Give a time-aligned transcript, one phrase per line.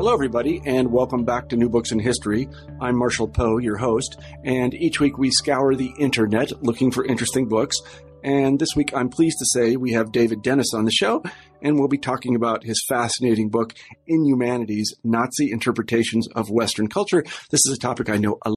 [0.00, 2.48] Hello, everybody, and welcome back to New Books in History.
[2.80, 7.48] I'm Marshall Poe, your host, and each week we scour the internet looking for interesting
[7.48, 7.76] books.
[8.24, 11.22] And this week I'm pleased to say we have David Dennis on the show,
[11.60, 13.74] and we'll be talking about his fascinating book,
[14.06, 17.22] Inhumanities Nazi Interpretations of Western Culture.
[17.50, 18.54] This is a topic I know a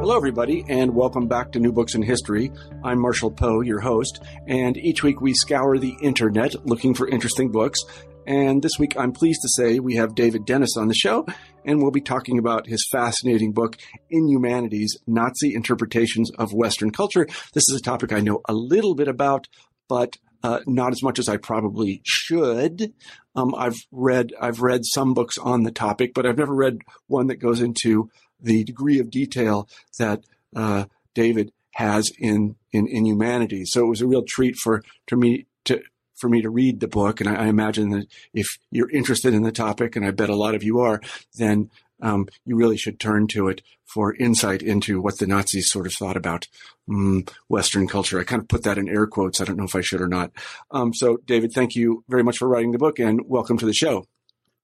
[0.00, 2.50] Hello, everybody, and welcome back to New Books in History.
[2.82, 7.52] I'm Marshall Poe, your host, and each week we scour the internet looking for interesting
[7.52, 7.78] books.
[8.26, 11.26] And this week I'm pleased to say we have David Dennis on the show,
[11.66, 13.76] and we'll be talking about his fascinating book,
[14.08, 17.26] Inhumanities Nazi Interpretations of Western Culture.
[17.52, 19.48] This is a topic I know a little bit about,
[19.86, 22.94] but uh, not as much as I probably should.
[23.36, 27.26] Um, I've read I've read some books on the topic, but I've never read one
[27.26, 28.08] that goes into
[28.42, 30.24] the degree of detail that
[30.54, 35.46] uh, David has in, in in So it was a real treat for to me
[35.64, 35.82] to
[36.16, 39.42] for me to read the book, and I, I, imagine that if you're interested in
[39.42, 41.00] the topic, and I bet a lot of you are,
[41.38, 41.70] then
[42.02, 45.94] um, you really should turn to it for insight into what the Nazis sort of
[45.94, 46.46] thought about
[46.88, 48.20] um, Western culture.
[48.20, 49.40] I kind of put that in air quotes.
[49.40, 50.30] I don't know if I should or not.
[50.70, 53.72] Um, so, David, thank you very much for writing the book, and welcome to the
[53.72, 54.06] show.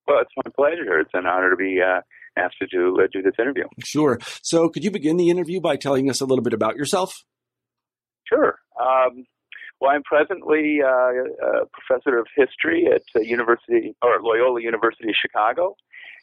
[0.06, 1.00] Well, it's my pleasure.
[1.00, 2.00] It's an honor to be uh,
[2.36, 3.64] asked to do, uh, do this interview.
[3.84, 4.18] Sure.
[4.42, 7.24] So, could you begin the interview by telling us a little bit about yourself?
[8.28, 8.58] Sure.
[8.80, 9.24] Um,
[9.80, 15.76] well, I'm presently uh, a professor of history at uh, University or Loyola University Chicago,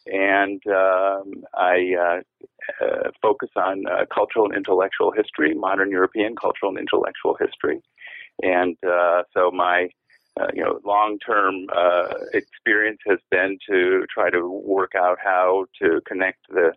[0.06, 6.70] and um, I uh, uh, focus on uh, cultural and intellectual history, modern European cultural
[6.70, 7.80] and intellectual history,
[8.42, 8.76] and
[9.32, 9.88] so my
[10.40, 16.00] uh, you know, long-term uh, experience has been to try to work out how to
[16.06, 16.72] connect the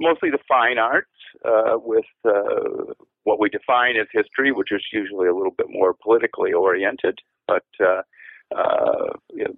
[0.00, 1.08] mostly the fine arts
[1.44, 2.92] uh, with uh,
[3.22, 7.18] what we define as history, which is usually a little bit more politically oriented.
[7.46, 8.02] But uh,
[8.56, 9.54] uh, you know,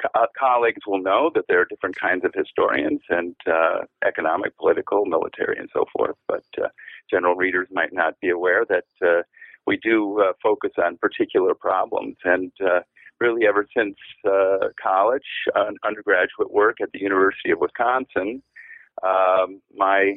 [0.00, 3.36] co- colleagues will know that there are different kinds of historians and
[4.06, 6.16] economic, political, military, and so forth.
[6.26, 6.44] But
[7.10, 9.24] general readers might not be aware that
[9.66, 12.16] we do uh, focus on particular problems.
[12.24, 12.80] And uh,
[13.20, 15.22] really, ever since uh, college,
[15.84, 18.42] undergraduate work at the University of Wisconsin,
[19.02, 20.14] um, my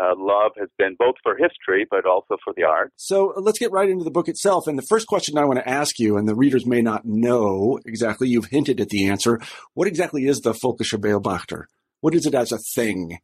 [0.00, 2.92] uh, love has been both for history but also for the arts.
[2.96, 4.66] So let's get right into the book itself.
[4.66, 7.78] And the first question I want to ask you, and the readers may not know
[7.84, 9.40] exactly, you've hinted at the answer.
[9.74, 11.64] What exactly is the Völkischer Beobachter?
[12.00, 13.18] What is it as a thing?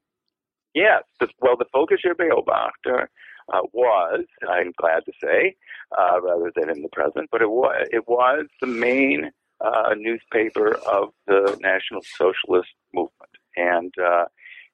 [0.75, 3.07] Yes, the, well, the Völkischer Beobachter
[3.53, 5.57] uh, was, I'm glad to say,
[5.97, 9.31] uh, rather than in the present, but it was, it was the main
[9.61, 13.31] uh, newspaper of the National Socialist movement.
[13.57, 14.27] And uh,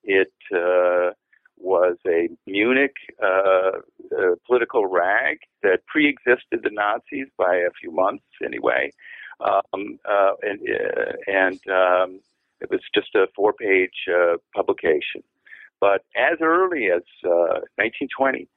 [0.03, 1.13] it uh,
[1.57, 3.79] was a Munich uh,
[4.47, 8.91] political rag that pre existed the Nazis by a few months, anyway.
[9.41, 9.99] Um,
[10.43, 10.61] and
[11.27, 12.21] and um,
[12.61, 14.07] it was just a four page
[14.55, 15.23] publication.
[15.81, 18.49] But as early as 1920,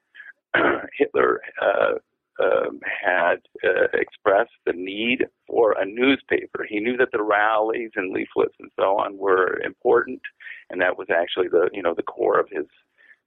[0.98, 1.94] Hitler uh,
[2.44, 6.66] um, had uh, expressed the need for a newspaper.
[6.68, 10.22] He knew that the rallies and leaflets and so on were important,
[10.69, 12.66] and that was actually the you know the core of his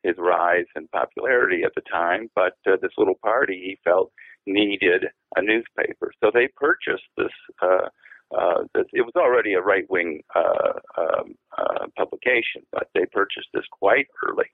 [0.03, 2.31] his rise and popularity at the time.
[2.35, 4.13] But uh, this little party he felt
[4.47, 7.33] needed a newspaper, so they purchased this.
[7.63, 7.89] Uh,
[8.37, 13.65] uh, it was already a right wing uh, um, uh, publication, but they purchased this
[13.73, 14.45] quite early.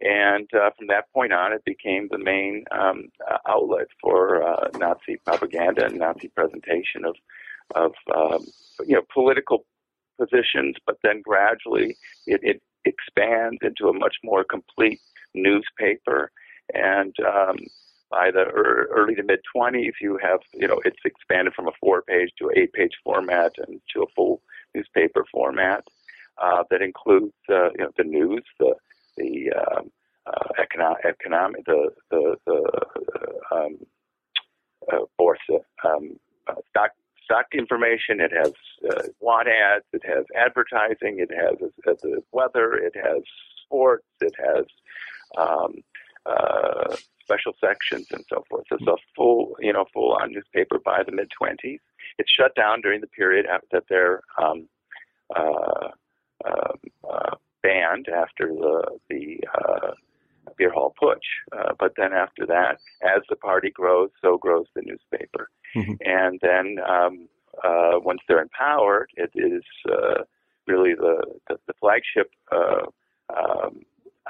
[0.00, 4.70] And uh, from that point on, it became the main um, uh, outlet for uh,
[4.78, 7.16] Nazi propaganda and Nazi presentation of,
[7.74, 8.46] of um,
[8.86, 9.66] you know, political
[10.18, 10.76] positions.
[10.86, 15.00] But then gradually, it, it expands into a much more complete
[15.34, 16.30] newspaper.
[16.72, 17.58] And um,
[18.10, 22.02] by the early to mid 20s, you have, you know, it's expanded from a four
[22.02, 24.40] page to an eight page format and to a full
[24.74, 25.84] newspaper format
[26.38, 28.74] uh, that includes, uh, you know, the news, the
[29.20, 29.90] the um,
[30.26, 32.62] uh, economic, economic, the the, the
[33.54, 33.78] um,
[34.92, 35.38] uh, bourse,
[35.84, 36.18] um,
[36.48, 36.90] uh, stock
[37.24, 38.20] stock information.
[38.20, 38.52] It has
[38.90, 39.84] uh, want ads.
[39.92, 41.18] It has advertising.
[41.18, 41.56] It has
[41.86, 42.74] uh, the weather.
[42.74, 43.22] It has
[43.64, 44.06] sports.
[44.20, 44.64] It has
[45.38, 45.82] um,
[46.26, 48.64] uh, special sections and so forth.
[48.70, 51.78] It's a full, you know, full-on newspaper by the mid 20s.
[52.18, 54.68] It's shut down during the period that they're um,
[55.34, 55.88] uh,
[56.44, 56.78] um,
[57.08, 59.90] uh, banned after the the uh,
[60.56, 61.18] beer hall putsch.
[61.56, 65.48] Uh, but then after that, as the party grows, so grows the newspaper.
[65.76, 65.94] Mm-hmm.
[66.00, 67.28] And then um,
[67.62, 70.24] uh, once they're in power, it is uh,
[70.66, 72.86] really the, the, the flagship uh,
[73.36, 73.82] um,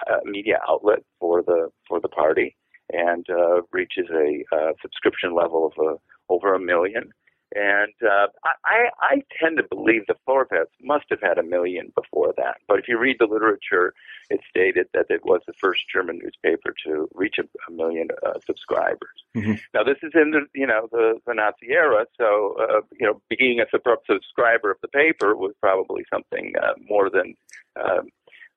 [0.08, 2.56] uh, media outlet for the for the party,
[2.92, 5.96] and uh, reaches a uh, subscription level of uh,
[6.28, 7.12] over a million.
[7.54, 8.28] And uh,
[8.64, 12.58] I, I tend to believe the Vorwärts must have had a million before that.
[12.68, 13.92] But if you read the literature,
[14.30, 18.38] it stated that it was the first German newspaper to reach a, a million uh,
[18.46, 19.10] subscribers.
[19.36, 19.54] Mm-hmm.
[19.74, 23.20] Now this is in the you know the, the Nazi era, so uh, you know
[23.36, 23.66] being a
[24.06, 27.34] subscriber of the paper was probably something uh, more than
[27.76, 28.08] um,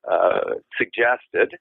[0.08, 1.56] uh, suggested,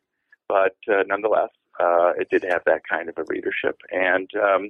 [0.48, 1.50] but uh, nonetheless,
[1.80, 4.70] uh, it did have that kind of a readership and um,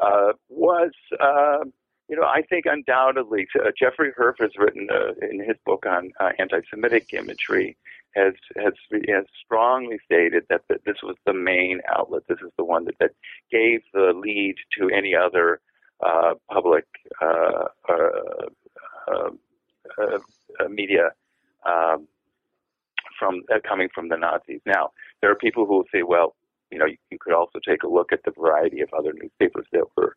[0.00, 1.64] uh, was uh,
[2.08, 6.12] you know, I think undoubtedly, uh, Jeffrey Herf has written uh, in his book on
[6.20, 7.76] uh, anti-Semitic imagery
[8.14, 8.74] has has
[9.08, 12.22] has strongly stated that, that this was the main outlet.
[12.28, 13.12] This is the one that, that
[13.50, 15.60] gave the lead to any other
[16.04, 16.84] uh, public
[17.20, 19.30] uh, uh,
[20.68, 21.10] media
[21.64, 22.06] um,
[23.18, 24.60] from coming from the Nazis.
[24.66, 24.90] Now,
[25.20, 26.34] there are people who will say, well,
[26.70, 29.66] you know, you, you could also take a look at the variety of other newspapers
[29.72, 30.16] that were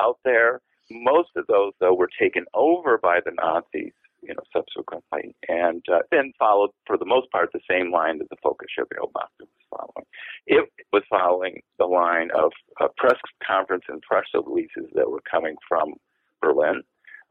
[0.00, 0.60] out there.
[0.90, 3.92] Most of those, though, were taken over by the Nazis,
[4.22, 8.28] you know, subsequently, and uh, then followed, for the most part, the same line that
[8.28, 10.06] the Volkische Beobachter was following.
[10.46, 15.56] It was following the line of uh, press conference and press releases that were coming
[15.66, 15.94] from
[16.42, 16.82] Berlin.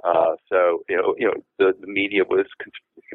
[0.04, 2.46] Uh, so you know, you know, the, the media was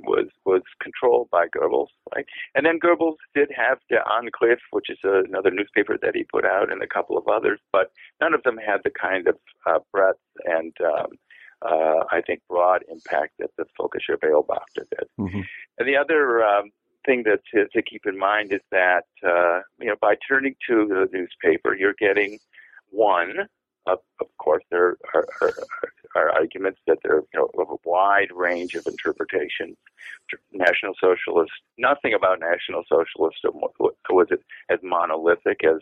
[0.02, 2.26] was was controlled by Goebbels, right?
[2.54, 6.44] And then Goebbels did have the Angriff, which is a, another newspaper that he put
[6.44, 7.90] out, and a couple of others, but
[8.20, 9.36] none of them had the kind of
[9.66, 11.12] uh, breadth and um,
[11.62, 15.08] uh, I think broad impact that the Volkische Beobachter did.
[15.18, 15.40] Mm-hmm.
[15.78, 16.70] And the other um,
[17.06, 20.86] thing that to, to, keep in mind is that uh, you know by turning to
[20.86, 22.38] the newspaper, you're getting
[22.90, 23.48] one.
[23.86, 25.54] Of, of course, there are, are, are
[26.14, 29.76] arguments that there you know, of a wide range of interpretations.
[30.52, 34.40] National Socialists, nothing about National Socialists was it
[34.70, 35.80] as monolithic as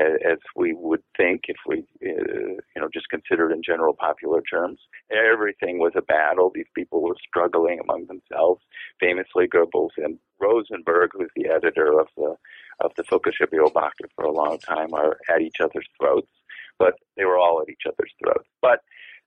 [0.00, 4.80] as we would think if we, uh, you know, just considered in general popular terms.
[5.10, 6.50] Everything was a battle.
[6.52, 8.62] These people were struggling among themselves.
[8.98, 12.34] Famously, Goebbels and Rosenberg, who's the editor of the
[12.80, 16.30] of the Beobachter for a long time, are at each other's throats.
[16.78, 18.48] But they were all at each other's throats.
[18.60, 18.80] But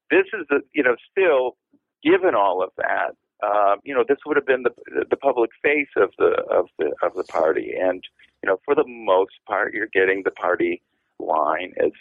[0.09, 1.57] this is the, you know, still
[2.03, 3.15] given all of that,
[3.45, 6.93] um, you know, this would have been the the public face of the of the
[7.03, 8.03] of the party, and
[8.41, 10.81] you know, for the most part, you're getting the party
[11.19, 11.91] line as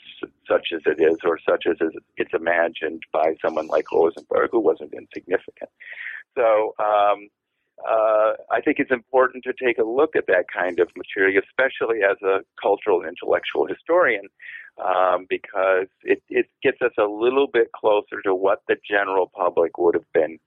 [0.49, 1.77] such as it is, or such as
[2.17, 5.71] it's imagined by someone like Rosenberg, who wasn't insignificant.
[6.37, 6.75] So.
[6.79, 7.29] Um,
[7.85, 12.01] uh, I think it's important to take a look at that kind of material, especially
[12.03, 14.29] as a cultural and intellectual historian,
[14.83, 19.79] um, because it, it gets us a little bit closer to what the general public
[19.79, 20.39] would have been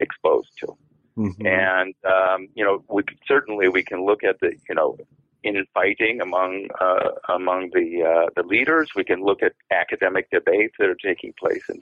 [0.00, 0.76] exposed to.
[1.16, 1.46] Mm-hmm.
[1.46, 4.96] And um, you know, we could, certainly we can look at the you know
[5.44, 8.90] infighting among uh, among the uh, the leaders.
[8.96, 11.78] We can look at academic debates that are taking place in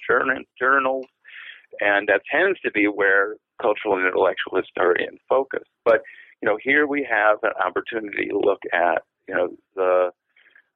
[0.58, 1.06] journals,
[1.80, 5.64] and that tends to be where cultural and intellectualists are in focus.
[5.84, 6.02] But
[6.42, 10.10] you know, here we have an opportunity to look at you know the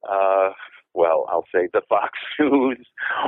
[0.08, 0.50] uh,
[0.94, 2.86] well, I'll say the Fox News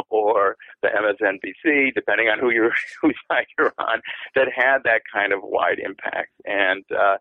[0.08, 4.00] or the MSNBC, depending on who you're whose side you're on,
[4.34, 7.16] that had that kind of wide impact, and uh,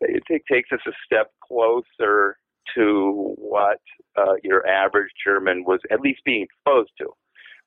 [0.00, 2.36] it t- takes us a step closer
[2.74, 3.80] to what
[4.16, 7.06] uh, your average German was at least being exposed to.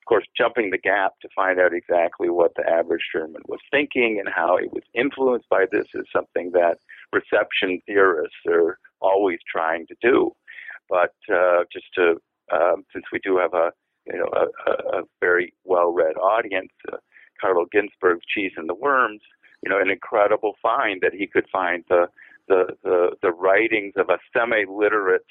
[0.00, 4.18] Of course, jumping the gap to find out exactly what the average German was thinking
[4.18, 6.78] and how it was influenced by this is something that
[7.12, 10.32] reception theorists are always trying to do.
[10.88, 12.16] But uh, just to,
[12.52, 13.72] um, since we do have a
[14.06, 16.96] you know a, a very well-read audience, uh,
[17.40, 19.22] Carlo Cheese and the Worms,
[19.62, 22.06] you know, an incredible find that he could find the
[22.48, 25.26] the the, the writings of a semi-literate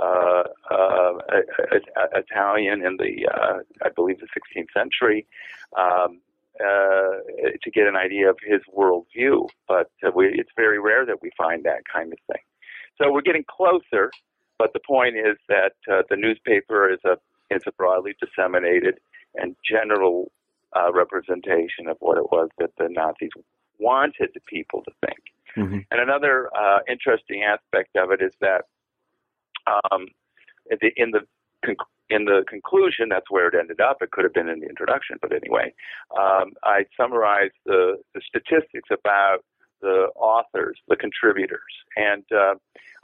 [0.00, 1.12] uh, uh,
[2.14, 5.26] Italian in the uh, I believe the 16th century.
[5.76, 6.20] Um,
[6.60, 7.22] uh,
[7.62, 11.30] to get an idea of his worldview, but uh, we, it's very rare that we
[11.38, 12.42] find that kind of thing.
[13.00, 14.10] So we're getting closer,
[14.58, 17.16] but the point is that uh, the newspaper is a
[17.54, 18.98] is a broadly disseminated
[19.36, 20.32] and general
[20.76, 23.30] uh, representation of what it was that the Nazis
[23.78, 25.18] wanted the people to think.
[25.56, 25.78] Mm-hmm.
[25.90, 28.66] And another uh, interesting aspect of it is that
[29.92, 30.06] um,
[30.70, 31.20] in the
[32.10, 33.98] in the conclusion, that's where it ended up.
[34.00, 35.74] It could have been in the introduction, but anyway,
[36.18, 39.44] um, I summarized the, the statistics about
[39.82, 41.60] the authors, the contributors,
[41.96, 42.54] and uh,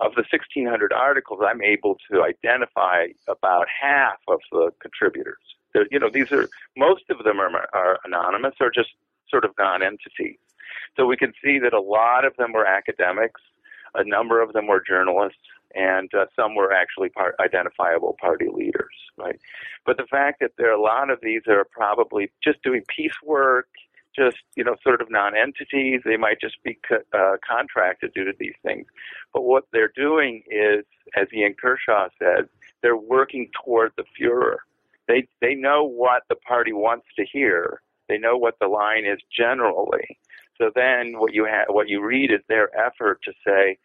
[0.01, 5.39] of the 1,600 articles, I'm able to identify about half of the contributors.
[5.73, 8.91] They're, you know, these are most of them are, are anonymous or just
[9.29, 10.39] sort of non-entities.
[10.97, 13.41] So we can see that a lot of them were academics,
[13.95, 15.39] a number of them were journalists,
[15.75, 19.39] and uh, some were actually part, identifiable party leaders, right?
[19.85, 23.69] But the fact that there are a lot of these are probably just doing piecework,
[24.17, 26.03] just you know, sort of non-entities.
[26.05, 28.87] They might just be co- uh, contracted due to these things.
[29.33, 30.85] But what they're doing is,
[31.17, 32.49] as Ian Kershaw said,
[32.83, 34.57] they're working toward the Fuhrer.
[35.09, 37.83] They they know what the party wants to hear.
[38.09, 40.19] They know what the line is generally.
[40.59, 43.79] So then, what you ha- what you read is their effort to say,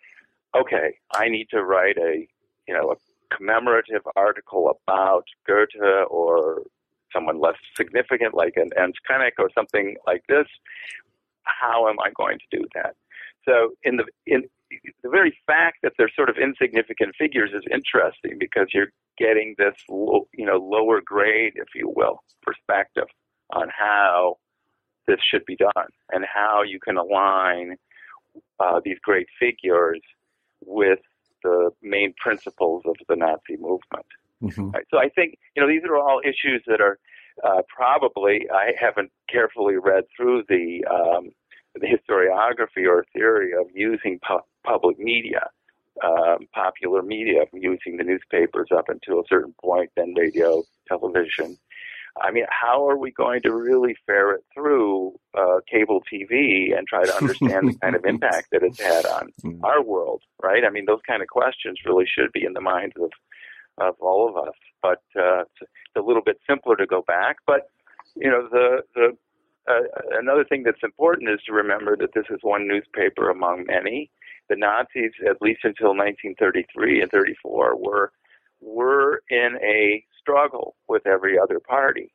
[0.56, 2.28] okay, I need to write a,
[2.68, 6.64] you know, a commemorative article about Goethe or
[7.14, 10.46] someone less significant like an Ernst Krenek or something like this.
[11.44, 12.96] How am I going to do that?
[13.48, 14.44] So in the in
[15.04, 19.76] the very fact that they're sort of insignificant figures is interesting because you're getting this
[19.90, 23.08] you know lower grade, if you will, perspective
[23.52, 24.38] on how
[25.08, 27.76] this should be done and how you can align
[28.60, 30.00] uh, these great figures
[30.66, 31.00] with
[31.44, 34.06] the main principles of the Nazi movement.
[34.42, 34.70] Mm-hmm.
[34.72, 36.98] Right, so I think you know these are all issues that are
[37.44, 41.32] uh, probably I haven't carefully read through the um,
[41.76, 45.50] the historiography or theory of using pu- public media,
[46.04, 51.58] um, popular media, using the newspapers up until a certain point, then radio, television,
[52.22, 57.06] I mean, how are we going to really ferret through uh, cable TV and try
[57.06, 59.60] to understand the kind of impact that it's had on mm.
[59.64, 60.64] our world, right?
[60.66, 63.12] I mean, those kind of questions really should be in the minds of
[63.78, 64.56] of all of us.
[64.82, 67.38] But uh, it's a little bit simpler to go back.
[67.46, 67.70] But
[68.16, 69.18] you know, the the
[69.70, 69.82] uh,
[70.20, 74.10] another thing that's important is to remember that this is one newspaper among many.
[74.50, 78.12] The Nazis, at least until 1933 and 34, were
[78.62, 82.12] were in a struggle with every other party.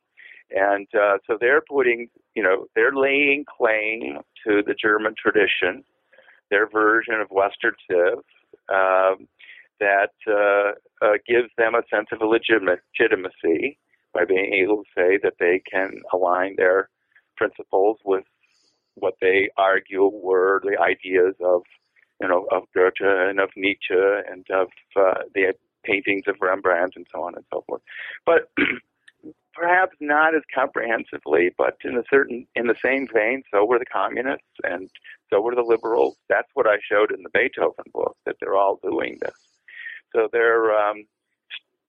[0.51, 5.83] And uh, so they're putting, you know, they're laying claim to the German tradition,
[6.51, 8.19] their version of Western Civ,
[8.69, 9.27] um,
[9.79, 10.73] that uh,
[11.05, 13.77] uh, gives them a sense of legitimacy
[14.13, 16.89] by being able to say that they can align their
[17.35, 18.23] principles with
[18.93, 21.63] what they argue were the ideas of,
[22.21, 23.93] you know, of Goethe and of Nietzsche
[24.29, 25.53] and of uh, the
[25.85, 27.81] paintings of Rembrandt and so on and so forth.
[28.25, 28.49] But
[29.53, 33.85] perhaps not as comprehensively, but in a certain in the same vein, so were the
[33.85, 34.89] communists and
[35.29, 36.17] so were the liberals.
[36.29, 39.35] That's what I showed in the Beethoven book that they're all doing this.
[40.13, 41.05] So they're um,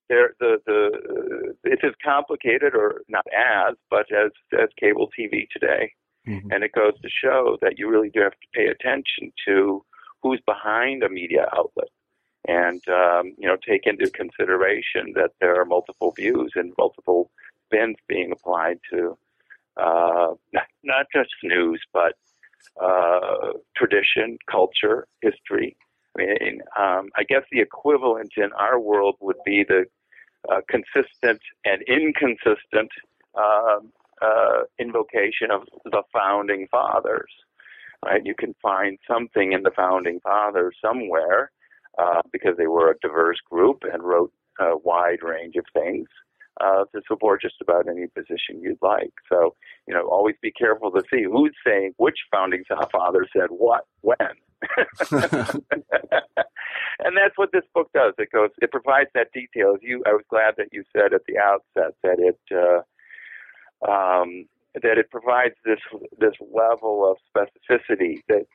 [0.09, 5.91] they're the the it's as complicated or not as, but as as cable TV today.
[6.27, 6.51] Mm-hmm.
[6.51, 9.83] And it goes to show that you really do have to pay attention to
[10.21, 11.87] who's behind a media outlet
[12.47, 17.29] and um, you know take into consideration that there are multiple views and multiple
[17.65, 19.17] spins being applied to
[19.77, 20.33] uh,
[20.83, 22.13] not, just news but
[22.81, 25.75] uh, tradition, culture, history.
[26.17, 29.85] I mean, um, I guess the equivalent in our world would be the
[30.49, 32.89] uh, consistent and inconsistent
[33.35, 37.31] um, uh, invocation of the founding fathers.
[38.03, 38.25] Right?
[38.25, 41.51] You can find something in the founding fathers somewhere
[41.97, 46.07] uh, because they were a diverse group and wrote a wide range of things
[46.61, 49.13] uh, to support just about any position you'd like.
[49.29, 49.55] So,
[49.87, 54.17] you know, always be careful to see who's saying which founding father said what when.
[55.11, 55.63] and
[57.15, 58.13] that's what this book does.
[58.17, 59.77] It goes, it provides that detail.
[59.81, 62.81] You, I was glad that you said at the outset that it, uh,
[63.89, 65.79] um, that it provides this
[66.19, 68.45] this level of specificity that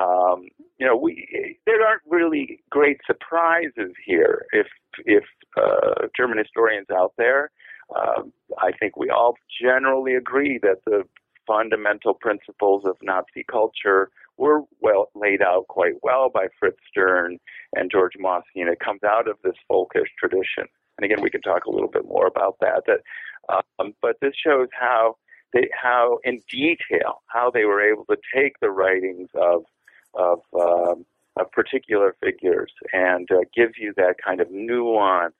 [0.00, 0.46] um,
[0.78, 4.46] you know, we there aren't really great surprises here.
[4.52, 4.66] If
[5.04, 5.24] if
[5.56, 7.50] uh, German historians out there,
[7.94, 8.22] uh,
[8.58, 11.04] I think we all generally agree that the
[11.46, 17.38] fundamental principles of Nazi culture were well laid out quite well by Fritz Stern
[17.74, 20.64] and George Mosse, and it comes out of this folkish tradition.
[20.98, 22.82] And again, we can talk a little bit more about that.
[22.86, 23.00] That,
[23.78, 25.16] um, but this shows how
[25.52, 29.64] they, how in detail, how they were able to take the writings of
[30.16, 31.06] of, um,
[31.36, 35.32] of particular figures and uh, gives you that kind of nuanced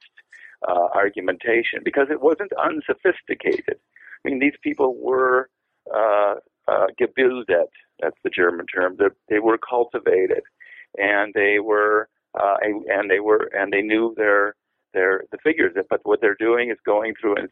[0.67, 3.79] uh, argumentation because it wasn't unsophisticated.
[4.25, 5.49] I mean, these people were
[5.95, 6.35] uh,
[6.69, 8.97] uh, gebildet, That's the German term.
[8.99, 10.43] That they were cultivated,
[10.99, 14.57] and they were uh, and they were and they knew their
[14.93, 15.75] their the figures.
[15.89, 17.49] But what they're doing is going through and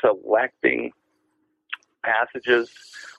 [0.00, 0.92] selecting
[2.04, 2.70] passages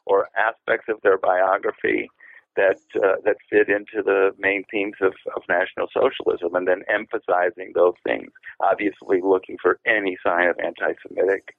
[0.06, 2.10] or aspects of their biography
[2.58, 7.72] that uh, that fit into the main themes of, of National Socialism, and then emphasizing
[7.74, 8.32] those things.
[8.60, 11.56] Obviously, looking for any sign of anti-Semitic,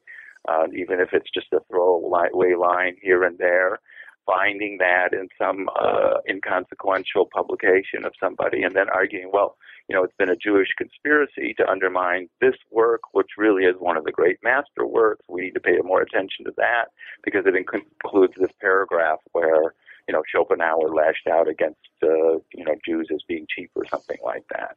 [0.51, 3.81] uh, even if it's just a throwaway line here and there.
[4.27, 9.57] Finding that in some uh, inconsequential publication of somebody, and then arguing, well,
[9.89, 13.97] you know, it's been a Jewish conspiracy to undermine this work, which really is one
[13.97, 15.25] of the great masterworks.
[15.31, 16.89] We need to pay more attention to that
[17.25, 19.73] because it includes this paragraph where
[20.09, 24.17] you know, Schopenhauer lashed out against, uh, you know, Jews as being cheap or something
[24.25, 24.77] like that.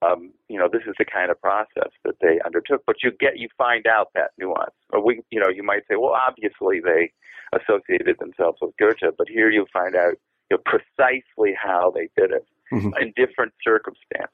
[0.00, 2.84] Um, you know, this is the kind of process that they undertook.
[2.86, 4.70] But you get, you find out that nuance.
[4.90, 7.12] Or we, you know, you might say, well, obviously they
[7.52, 10.14] associated themselves with Goethe, but here you find out
[10.50, 12.90] you know, precisely how they did it mm-hmm.
[13.00, 14.30] in different circumstances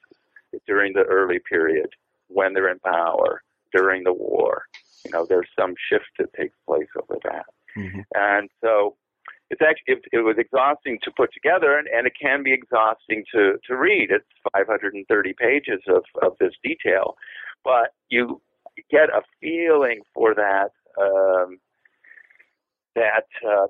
[0.67, 1.89] during the early period,
[2.29, 3.43] when they're in power,
[3.73, 4.65] during the war.
[5.07, 7.47] You know, there's some shift that takes place over that.
[7.77, 8.01] Mm-hmm.
[8.15, 8.97] And so
[9.53, 13.23] it's actually it, it, was exhausting to put together and, and it can be exhausting
[13.33, 14.11] to, to read.
[14.11, 17.15] It's 530 pages of, of this detail,
[17.63, 18.41] but you
[18.91, 21.59] get a feeling for that um,
[22.95, 23.67] that uh,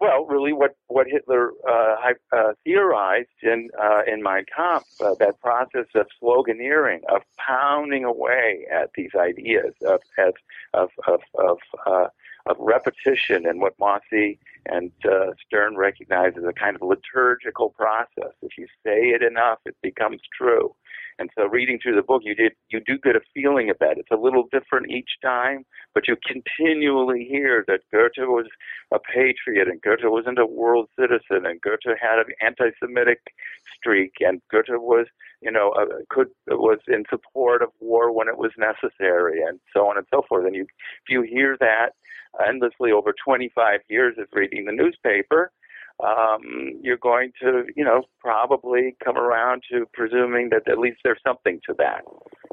[0.00, 1.96] well, really, what what Hitler uh,
[2.32, 8.66] uh, theorized in uh, in Mein Kampf, uh, that process of sloganeering, of pounding away
[8.72, 10.34] at these ideas of of
[10.74, 12.06] of of, of uh,
[12.46, 14.36] of repetition and what Mosse
[14.66, 18.32] and uh, Stern recognize as a kind of liturgical process.
[18.42, 20.74] If you say it enough, it becomes true.
[21.18, 23.96] And so, reading through the book, you did you do get a feeling of that.
[23.96, 28.46] It's a little different each time, but you continually hear that Goethe was
[28.92, 33.20] a patriot, and Goethe wasn't a world citizen, and Goethe had an anti-Semitic
[33.74, 35.06] streak, and Goethe was,
[35.40, 39.88] you know, uh, could was in support of war when it was necessary, and so
[39.88, 40.44] on and so forth.
[40.44, 41.90] And you, if you hear that
[42.46, 45.50] endlessly over 25 years of reading the newspaper,
[46.04, 51.20] um, you're going to, you know, probably come around to presuming that at least there's
[51.26, 52.02] something to that,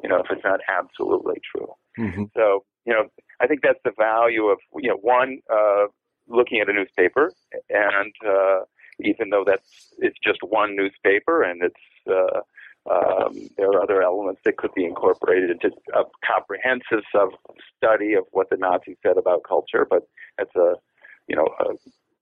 [0.01, 1.73] you know, if it's not absolutely true.
[1.99, 2.23] Mm-hmm.
[2.35, 3.09] So, you know,
[3.41, 5.87] I think that's the value of, you know, one, uh,
[6.27, 7.33] looking at a newspaper,
[7.69, 8.61] and uh,
[8.99, 11.75] even though that's it's just one newspaper and it's
[12.09, 12.41] uh,
[12.89, 17.03] um, there are other elements that could be incorporated into a comprehensive
[17.77, 20.03] study of what the Nazis said about culture, but
[20.37, 20.75] that's a
[21.27, 21.73] you know a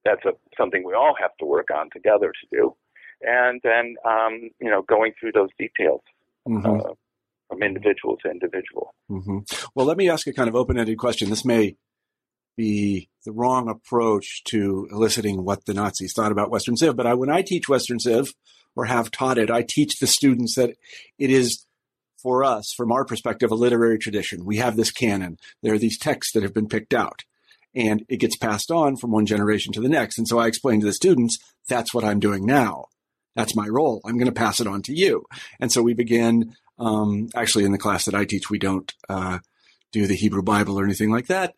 [0.05, 2.75] that's a, something we all have to work on together to do.
[3.21, 6.01] And then, um, you know, going through those details
[6.47, 6.65] mm-hmm.
[6.65, 6.93] uh,
[7.49, 8.95] from individual to individual.
[9.09, 9.39] Mm-hmm.
[9.75, 11.29] Well, let me ask a kind of open ended question.
[11.29, 11.75] This may
[12.57, 17.13] be the wrong approach to eliciting what the Nazis thought about Western Civ, but I,
[17.13, 18.33] when I teach Western Civ
[18.75, 20.75] or have taught it, I teach the students that
[21.17, 21.65] it is
[22.21, 24.45] for us, from our perspective, a literary tradition.
[24.45, 25.37] We have this canon.
[25.63, 27.23] There are these texts that have been picked out
[27.75, 30.17] and it gets passed on from one generation to the next.
[30.17, 31.37] And so I explain to the students,
[31.69, 32.85] that's what I'm doing now.
[33.35, 34.01] That's my role.
[34.05, 35.23] I'm going to pass it on to you.
[35.59, 39.39] And so we begin, um, actually in the class that I teach, we don't, uh,
[39.91, 41.53] do the Hebrew Bible or anything like that.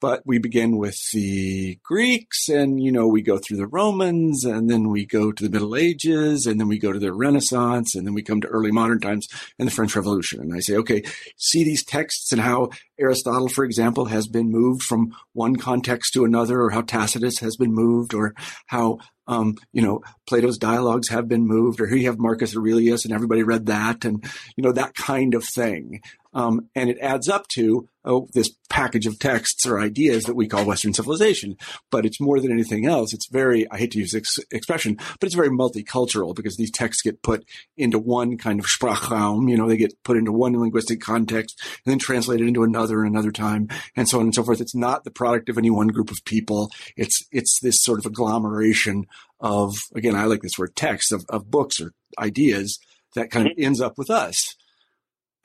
[0.00, 4.70] But we begin with the Greeks and, you know, we go through the Romans and
[4.70, 8.06] then we go to the Middle Ages and then we go to the Renaissance and
[8.06, 9.26] then we come to early modern times
[9.58, 10.40] and the French Revolution.
[10.40, 11.02] And I say, okay,
[11.36, 16.24] see these texts and how Aristotle, for example, has been moved from one context to
[16.24, 18.34] another or how Tacitus has been moved or
[18.66, 23.04] how um, you know, Plato's dialogues have been moved, or here you have Marcus Aurelius,
[23.04, 24.24] and everybody read that, and
[24.56, 26.00] you know that kind of thing.
[26.38, 30.46] Um, and it adds up to oh, this package of texts or ideas that we
[30.46, 31.56] call Western civilization.
[31.90, 33.12] But it's more than anything else.
[33.12, 37.02] It's very, I hate to use this expression, but it's very multicultural because these texts
[37.02, 37.44] get put
[37.76, 39.50] into one kind of Sprachraum.
[39.50, 43.12] You know, they get put into one linguistic context and then translated into another and
[43.12, 44.60] another time and so on and so forth.
[44.60, 46.70] It's not the product of any one group of people.
[46.96, 49.06] It's, it's this sort of agglomeration
[49.40, 52.78] of, again, I like this word text of, of books or ideas
[53.16, 53.64] that kind of mm-hmm.
[53.64, 54.54] ends up with us.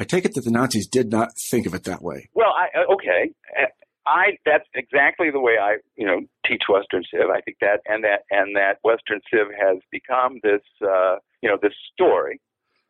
[0.04, 2.28] I take it that the Nazis did not think of it that way.
[2.34, 3.68] Well, I, uh, okay, uh,
[4.06, 7.30] I that's exactly the way I you know teach Western Civ.
[7.34, 11.58] I think that and that and that Western Civ has become this uh, you know
[11.62, 12.42] this story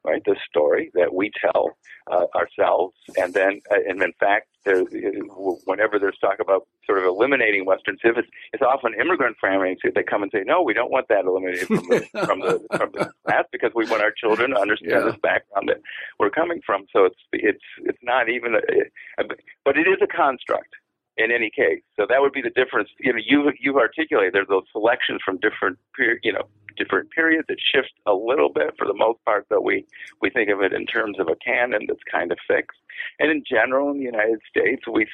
[0.04, 0.22] right?
[0.26, 1.78] This story that we tell
[2.12, 4.82] uh, ourselves, and then, uh, and in fact, there,
[5.66, 10.08] whenever there's talk about sort of eliminating Western Civ, it's, it's often immigrant families that
[10.08, 13.12] come and say, "No, we don't want that eliminated from the from the from the
[13.26, 15.12] class because we want our children to understand yeah.
[15.12, 15.82] this background that
[16.20, 19.24] we're coming from." So it's it's it's not even, a,
[19.66, 20.76] but it is a construct.
[21.18, 21.82] In any case.
[21.96, 22.90] So that would be the difference.
[23.00, 26.48] You know, you you've articulated there's those selections from different period, you know,
[26.78, 29.86] different periods that shift a little bit for the most part, but we
[30.22, 32.80] we think of it in terms of a canon that's kind of fixed.
[33.20, 35.08] And in general, in the United States, we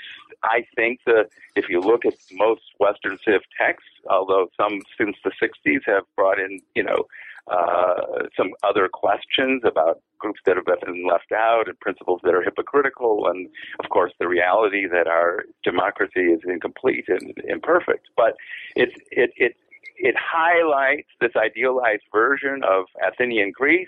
[0.43, 5.31] I think that if you look at most Western Civ texts, although some since the
[5.41, 7.07] 60s have brought in, you know,
[7.49, 12.41] uh, some other questions about groups that have been left out and principles that are
[12.41, 13.49] hypocritical, and
[13.83, 18.07] of course the reality that our democracy is incomplete and imperfect.
[18.15, 18.35] But
[18.75, 19.55] it it it
[19.97, 23.87] it highlights this idealized version of Athenian Greece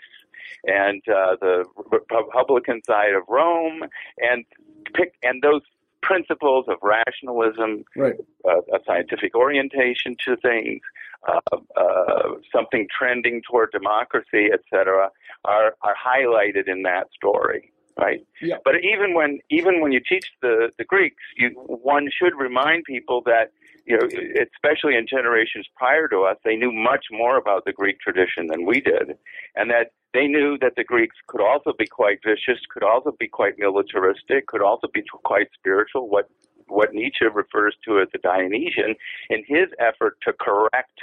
[0.65, 1.65] and uh, the
[2.09, 3.83] Republican side of Rome,
[4.17, 4.45] and
[4.93, 5.61] pick and those
[6.01, 8.15] principles of rationalism, right.
[8.45, 10.81] uh, a scientific orientation to things,
[11.27, 15.09] uh, uh, something trending toward democracy, etc.,
[15.45, 17.71] are are highlighted in that story.
[17.97, 18.55] Right, yeah.
[18.63, 23.21] but even when even when you teach the the Greeks, you one should remind people
[23.25, 23.51] that
[23.85, 27.99] you know, especially in generations prior to us, they knew much more about the Greek
[27.99, 29.17] tradition than we did,
[29.55, 33.27] and that they knew that the Greeks could also be quite vicious, could also be
[33.27, 36.09] quite militaristic, could also be quite spiritual.
[36.09, 36.29] What
[36.67, 38.95] what Nietzsche refers to as the Dionysian,
[39.29, 40.99] in his effort to correct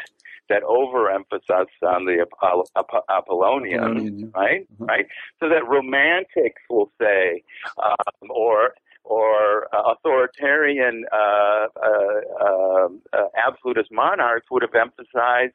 [0.49, 4.27] that overemphasis on the Apollonian, Apollonian yeah.
[4.35, 4.67] right?
[4.73, 4.87] Uh-huh.
[4.87, 5.07] Right.
[5.41, 7.43] So that romantics will say,
[7.83, 8.75] um, or
[9.09, 15.55] or uh, authoritarian uh, uh, um, uh, absolutist monarchs would have emphasized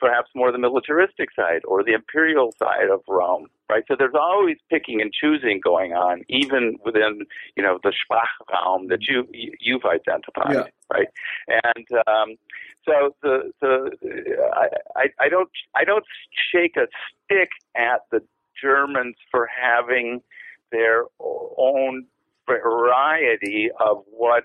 [0.00, 3.84] perhaps more the militaristic side or the imperial side of Rome, right?
[3.88, 7.20] So there's always picking and choosing going on, even within
[7.56, 10.64] you know the Sprachraum that you you've identified, yeah.
[10.92, 11.08] right?
[11.64, 12.36] And um,
[12.84, 13.90] so the the
[14.96, 16.04] I, I don't I don't
[16.52, 16.88] shake a
[17.24, 18.22] stick at the
[18.60, 20.20] Germans for having
[20.72, 22.06] their own
[22.48, 24.44] variety of what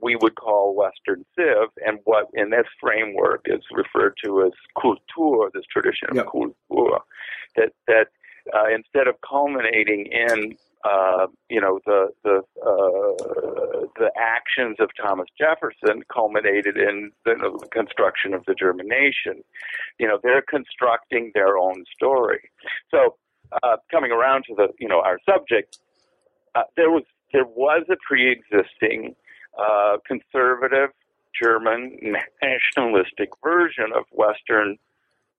[0.00, 5.50] we would call Western Civ, and what in this framework is referred to as Kultur,
[5.52, 6.26] this tradition of yep.
[6.26, 7.00] Kultur,
[7.56, 8.06] that that
[8.54, 15.26] uh, instead of culminating in uh, you know the the uh, the actions of Thomas
[15.36, 19.42] Jefferson culminated in the, the construction of the German nation.
[19.98, 22.50] You know they're constructing their own story.
[22.90, 23.16] So
[23.62, 25.78] uh, coming around to the you know our subject,
[26.54, 29.14] uh, there was there was a pre-existing
[29.58, 30.90] uh, conservative
[31.40, 31.98] German
[32.42, 34.76] nationalistic version of Western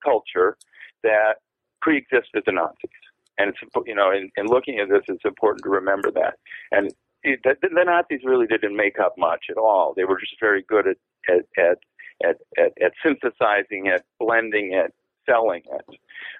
[0.03, 0.57] culture
[1.03, 1.35] that
[1.81, 2.89] pre-existed the Nazis.
[3.37, 6.35] And it's you know, in, in looking at this, it's important to remember that.
[6.71, 9.93] And it, the, the Nazis really didn't make up much at all.
[9.95, 10.97] They were just very good at
[11.29, 11.77] at at
[12.23, 14.93] at, at, at synthesizing it, blending it,
[15.31, 15.99] selling it.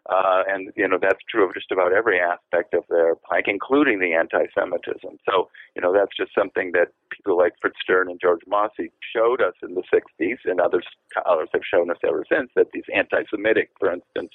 [0.09, 3.99] Uh, and, you know, that's true of just about every aspect of their pike, including
[3.99, 5.17] the anti Semitism.
[5.29, 8.71] So, you know, that's just something that people like Fritz Stern and George Mosse
[9.15, 12.83] showed us in the 60s, and other scholars have shown us ever since that these
[12.93, 14.31] anti Semitic, for instance,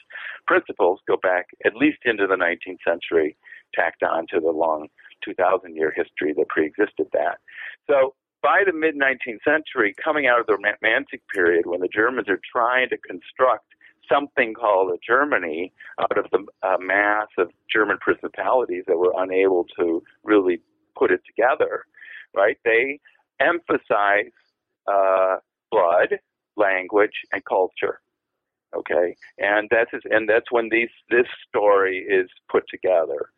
[0.46, 3.36] principles go back at least into the 19th century,
[3.74, 4.88] tacked on to the long
[5.24, 7.38] 2,000 year history that pre existed that.
[7.88, 12.28] So, by the mid 19th century, coming out of the Romantic period, when the Germans
[12.28, 13.66] are trying to construct
[14.10, 19.64] something called a Germany out of the uh, mass of German principalities that were unable
[19.78, 20.60] to really
[20.96, 21.84] put it together,
[22.34, 22.58] right?
[22.64, 23.00] They
[23.40, 24.32] emphasize
[24.86, 25.36] uh,
[25.70, 26.18] blood,
[26.56, 28.00] language, and culture.
[28.74, 33.30] Okay, and that's and that's when these this story is put together.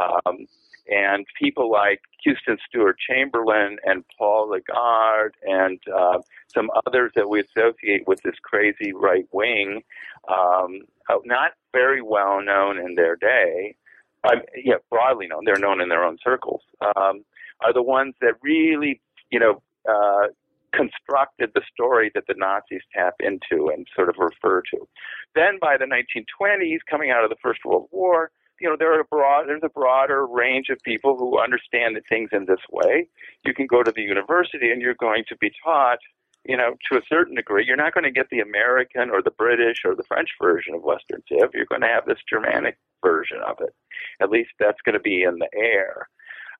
[0.00, 0.46] Um,
[0.88, 6.18] and people like Houston Stewart Chamberlain and Paul Lagarde and uh,
[6.54, 9.82] some others that we associate with this crazy right wing,
[10.28, 13.76] um, uh, not very well known in their day,
[14.24, 16.62] um, yeah, broadly known, they're known in their own circles,
[16.96, 17.24] um,
[17.60, 20.28] are the ones that really, you know, uh,
[20.72, 24.88] constructed the story that the Nazis tap into and sort of refer to.
[25.34, 29.00] Then by the 1920s, coming out of the First World War, you know, there are
[29.00, 33.08] a broad, there's a broader range of people who understand the things in this way.
[33.44, 35.98] You can go to the university and you're going to be taught,
[36.44, 37.64] you know, to a certain degree.
[37.66, 40.82] You're not going to get the American or the British or the French version of
[40.82, 41.50] Western Civ.
[41.54, 43.74] You're going to have this Germanic version of it.
[44.20, 46.08] At least that's going to be in the air.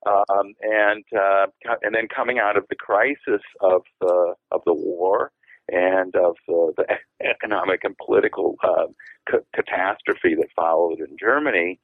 [0.06, 1.46] Um, and uh,
[1.82, 5.32] and then coming out of the crisis of the of the war,
[5.68, 6.86] and of the, the
[7.26, 8.86] economic and political uh,
[9.28, 11.78] ca- catastrophe that followed in Germany,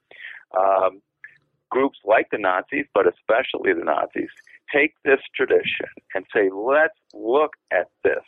[0.56, 1.00] um,
[1.70, 4.28] groups like the Nazis, but especially the Nazis,
[4.72, 8.22] take this tradition and say, let's look at this.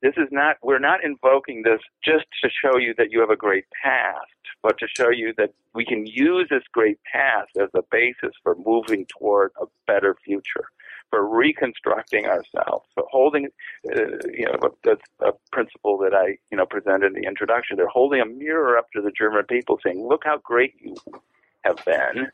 [0.00, 3.36] this is not we're not invoking this just to show you that you have a
[3.36, 4.26] great past,
[4.62, 8.56] but to show you that we can use this great past as a basis for
[8.64, 10.66] moving toward a better future,
[11.12, 13.48] for reconstructing ourselves, for holding,
[13.94, 14.00] uh,
[14.32, 17.76] you know, that's a principle that I, you know, presented in the introduction.
[17.76, 20.96] They're holding a mirror up to the German people, saying, "Look how great you
[21.64, 22.28] have been."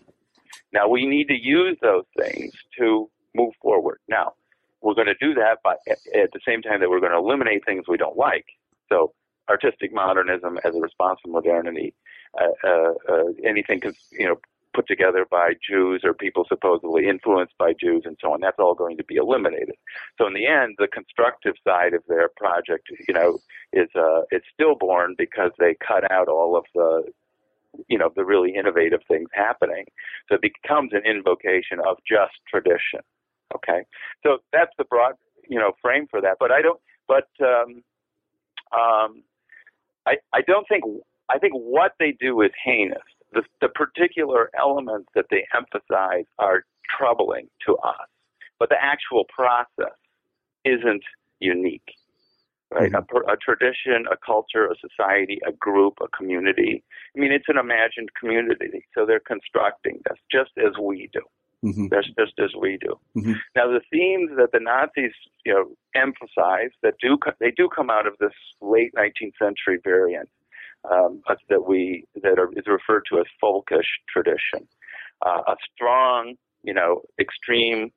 [0.73, 3.99] Now we need to use those things to move forward.
[4.09, 4.35] Now
[4.81, 7.65] we're going to do that by at the same time that we're going to eliminate
[7.65, 8.47] things we don't like.
[8.89, 9.13] So
[9.49, 11.95] artistic modernism as a response to modernity,
[12.41, 14.39] uh, uh, uh, anything you know
[14.79, 18.41] put together by Jews or people supposedly influenced by Jews and so on.
[18.41, 19.75] That's all going to be eliminated.
[20.17, 23.41] So in the end, the constructive side of their project, you know,
[23.73, 27.11] is uh, it's stillborn because they cut out all of the
[27.89, 29.85] you know the really innovative things happening.
[30.29, 33.01] So it becomes an invocation of just tradition.
[33.55, 33.83] Okay,
[34.23, 35.15] so that's the broad
[35.49, 36.37] you know frame for that.
[36.39, 36.81] But I don't.
[37.09, 37.83] But um,
[38.73, 39.23] um,
[40.07, 40.85] I I don't think
[41.29, 43.03] I think what they do is heinous.
[43.33, 46.65] The, the particular elements that they emphasize are
[46.97, 48.09] troubling to us,
[48.59, 49.97] but the actual process
[50.65, 51.05] isn't
[51.41, 51.95] unique
[52.71, 52.93] right?
[52.93, 53.17] Mm-hmm.
[53.17, 56.85] A, a, tradition, a culture, a society, a group, a community.
[57.17, 61.21] I mean, it's an imagined community, so they're constructing this just as we do.
[61.65, 61.87] Mm-hmm.
[61.93, 62.95] Just, just as we do.
[63.17, 63.33] Mm-hmm.
[63.57, 65.11] Now, the themes that the Nazis,
[65.45, 70.29] you know, emphasize that do they do come out of this late 19th century variant
[70.91, 74.67] um, that we that are, is referred to as folkish tradition,
[75.25, 77.91] uh, a strong, you know, extreme.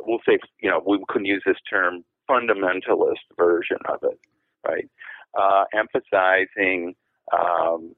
[0.00, 4.18] We'll say, you know, we couldn't use this term fundamentalist version of it,
[4.66, 4.88] right?
[5.38, 6.94] Uh, emphasizing
[7.36, 7.94] um,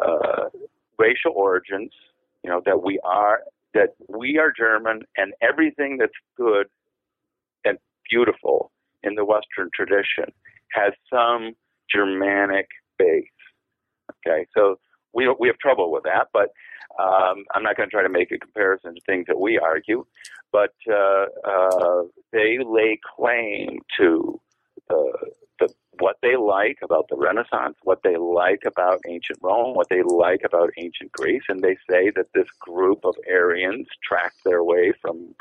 [0.00, 0.48] uh,
[0.98, 1.92] racial origins,
[2.42, 3.40] you know, that we are
[3.74, 6.68] that we are German and everything that's good
[7.64, 8.70] and beautiful
[9.02, 10.32] in the Western tradition
[10.70, 11.54] has some
[11.92, 12.68] Germanic
[12.98, 13.24] base.
[14.26, 14.78] Okay, so
[15.12, 16.50] we we have trouble with that, but
[16.98, 20.04] um, I'm not going to try to make a comparison to things that we argue,
[20.52, 24.40] but uh, uh, they lay claim to
[24.88, 25.12] the,
[25.58, 30.02] the, what they like about the Renaissance, what they like about ancient Rome, what they
[30.02, 34.92] like about ancient Greece, and they say that this group of Aryans tracked their way
[35.00, 35.34] from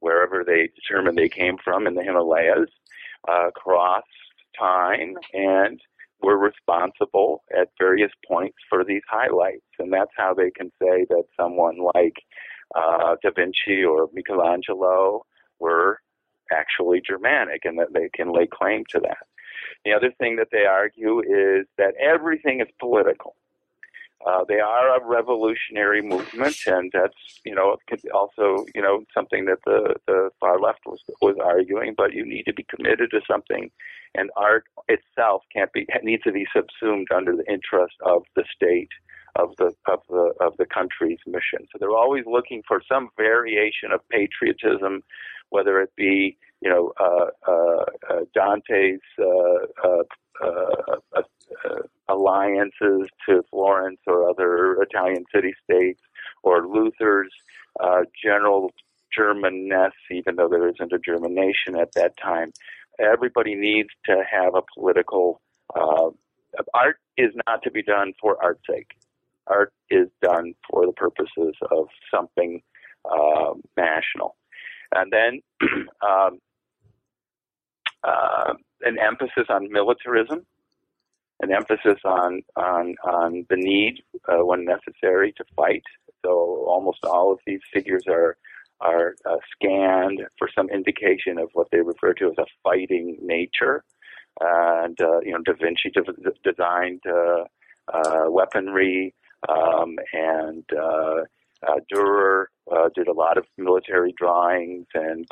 [0.00, 2.70] wherever they determined they came from in the Himalayas
[3.28, 4.04] uh, across
[4.58, 5.80] time and
[6.22, 9.64] were responsible at various points for these highlights.
[9.78, 12.16] And that's how they can say that someone like
[12.74, 15.24] uh, Da Vinci or Michelangelo
[15.58, 16.00] were
[16.52, 19.26] actually Germanic and that they can lay claim to that.
[19.84, 23.36] The other thing that they argue is that everything is political.
[24.26, 27.76] Uh, they are a revolutionary movement, and that's you know
[28.12, 31.94] also you know something that the the far left was was arguing.
[31.96, 33.70] But you need to be committed to something,
[34.14, 38.90] and art itself can't be needs to be subsumed under the interest of the state
[39.36, 41.66] of the of the of the country's mission.
[41.70, 45.02] So they're always looking for some variation of patriotism,
[45.50, 49.24] whether it be you know uh, uh, uh Dante's uh,
[49.84, 50.02] uh,
[51.14, 51.22] uh,
[52.08, 56.00] alliances to Florence or other Italian city states,
[56.42, 57.32] or Luther's
[58.22, 58.72] general
[59.16, 62.52] Germanness, even though there isn't a German nation at that time.
[62.98, 65.40] Everybody needs to have a political.
[66.74, 68.90] art is not to be done for art's sake
[69.48, 72.62] art is done for the purposes of something
[73.10, 74.36] uh, national.
[74.94, 75.40] And then
[76.06, 76.38] um,
[78.04, 80.46] uh, an emphasis on militarism,
[81.40, 85.82] an emphasis on on, on the need uh, when necessary to fight.
[86.24, 88.36] So almost all of these figures are
[88.80, 93.84] are uh, scanned for some indication of what they refer to as a fighting nature.
[94.40, 97.44] And uh, you know, Da Vinci de- designed uh,
[97.92, 99.14] uh, weaponry
[99.48, 101.22] um, and uh,
[101.66, 105.26] uh, Dürer uh, did a lot of military drawings, and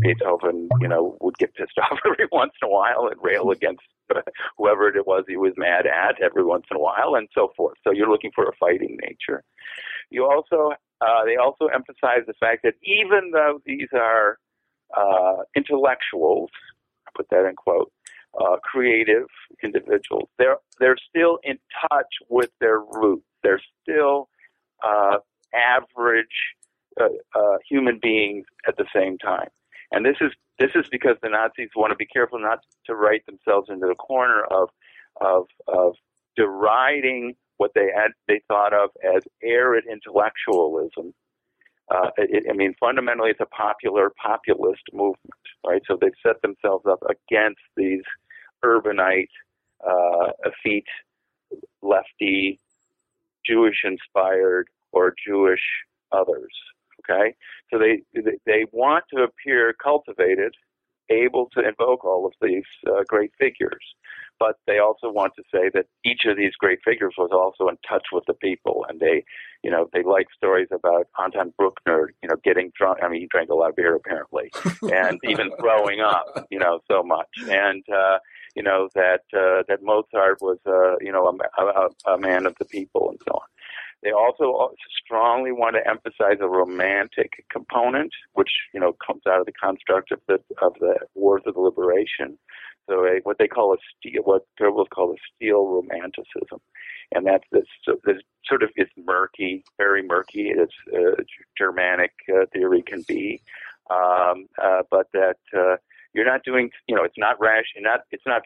[0.00, 3.82] Beethoven, you know, would get pissed off every once in a while and rail against
[4.58, 7.76] whoever it was he was mad at every once in a while, and so forth.
[7.84, 9.42] So you're looking for a fighting nature.
[10.10, 14.38] You also, uh, they also emphasize the fact that even though these are
[14.96, 16.50] uh, intellectuals,
[17.06, 17.92] I put that in quote,
[18.38, 19.26] uh, creative
[19.62, 20.28] individuals.
[20.38, 21.58] They're they're still in
[21.90, 23.26] touch with their roots.
[23.42, 24.28] They're still
[24.82, 25.18] uh,
[25.54, 26.26] average
[27.00, 29.48] uh, uh, human beings at the same time.
[29.92, 33.24] And this is this is because the Nazis want to be careful not to write
[33.26, 34.68] themselves into the corner of
[35.20, 35.94] of of
[36.36, 41.14] deriding what they had they thought of as arid intellectualism.
[41.90, 45.82] Uh, it, I mean, fundamentally, it's a popular populist movement, right?
[45.86, 48.02] So they've set themselves up against these
[48.64, 49.28] urbanite,
[49.86, 50.86] uh, effete,
[51.82, 52.58] lefty,
[53.44, 55.62] Jewish inspired, or Jewish
[56.12, 56.52] others.
[57.08, 57.36] Okay,
[57.70, 58.02] so they
[58.46, 60.54] they want to appear cultivated,
[61.10, 63.84] able to invoke all of these uh, great figures,
[64.38, 67.76] but they also want to say that each of these great figures was also in
[67.88, 69.24] touch with the people, and they,
[69.62, 72.98] you know, they like stories about Anton Bruckner, you know, getting drunk.
[73.02, 74.50] I mean, he drank a lot of beer apparently,
[74.92, 77.82] and even throwing up, you know, so much, and.
[77.92, 78.18] uh
[78.56, 81.26] you know that uh, that Mozart was, uh, you know,
[81.58, 83.46] a, a, a man of the people and so on.
[84.06, 84.70] They also
[85.02, 90.12] strongly want to emphasize a romantic component, which you know comes out of the construct
[90.12, 92.38] of the of the Wars of the Liberation.
[92.88, 96.60] So a, what they call a steel, what Goebbels call a steel romanticism,
[97.12, 97.64] and that's this,
[98.04, 100.52] this sort of it's murky, very murky.
[100.54, 101.20] It's uh,
[101.58, 103.42] Germanic uh, theory can be,
[103.90, 105.78] um, uh, but that uh,
[106.12, 108.42] you're not doing, you know, it's not rash, not it's not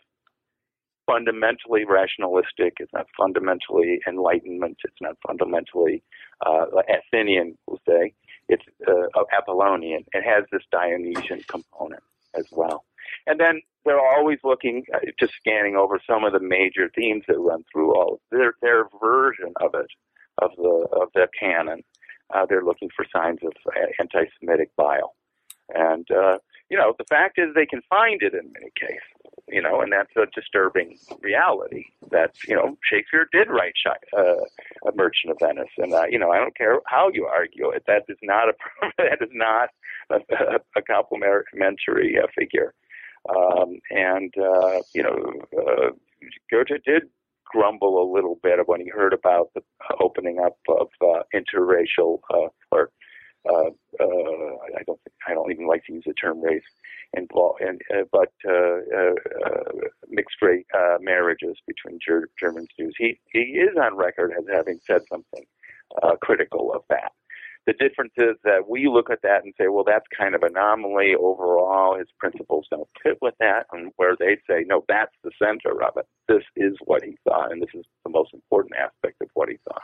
[1.10, 2.74] fundamentally rationalistic.
[2.78, 4.78] It's not fundamentally enlightenment.
[4.84, 6.02] It's not fundamentally
[6.46, 8.12] uh, Athenian, we'll say.
[8.48, 10.04] It's uh, Apollonian.
[10.12, 12.02] It has this Dionysian component
[12.34, 12.84] as well.
[13.26, 17.38] And then they're always looking, uh, just scanning over some of the major themes that
[17.38, 19.90] run through all of their their version of it,
[20.38, 21.82] of the of the canon.
[22.32, 23.52] Uh, they're looking for signs of
[23.98, 25.14] anti-Semitic bile,
[25.74, 29.19] and uh, you know the fact is they can find it in many cases
[29.50, 33.74] you know, and that's a disturbing reality that, you know, Shakespeare did write
[34.16, 34.22] uh,
[34.86, 35.70] a Merchant of Venice.
[35.78, 37.84] And, uh, you know, I don't care how you argue it.
[37.86, 38.52] That is not a,
[38.98, 39.70] that is not
[40.10, 42.74] a, a complimentary uh, figure.
[43.28, 45.90] Um, and, uh, you know, uh,
[46.50, 47.02] Goethe did
[47.44, 49.62] grumble a little bit when he heard about the
[50.00, 52.90] opening up of uh, interracial uh, or
[53.48, 56.62] uh, uh, I don't think, I don't even like to use the term race
[57.16, 59.14] involved, and uh, but uh, uh,
[59.46, 59.72] uh,
[60.08, 62.94] mixed race uh, marriages between Ger- Germans Jews.
[62.98, 65.44] He he is on record as having said something
[66.02, 67.12] uh, critical of that.
[67.66, 71.14] The difference is that we look at that and say, well, that's kind of anomaly
[71.14, 71.98] overall.
[71.98, 75.96] His principles don't fit with that, and where they say, no, that's the center of
[75.96, 76.06] it.
[76.26, 79.58] This is what he thought, and this is the most important aspect of what he
[79.68, 79.82] thought.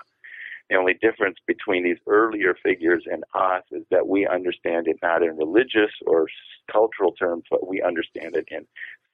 [0.68, 5.22] The only difference between these earlier figures and us is that we understand it not
[5.22, 6.26] in religious or
[6.70, 8.66] cultural terms, but we understand it in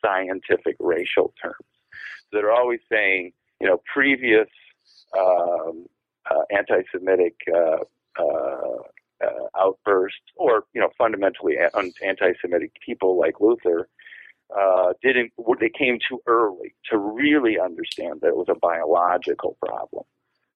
[0.04, 1.56] scientific racial terms.
[2.30, 4.48] So they're always saying, you know, previous
[5.18, 5.86] um,
[6.30, 7.78] uh, anti-Semitic uh,
[8.18, 8.78] uh,
[9.22, 11.56] uh outbursts, or you know, fundamentally
[12.02, 13.88] anti-Semitic people like Luther,
[14.56, 15.32] uh, didn't.
[15.60, 20.04] They came too early to really understand that it was a biological problem.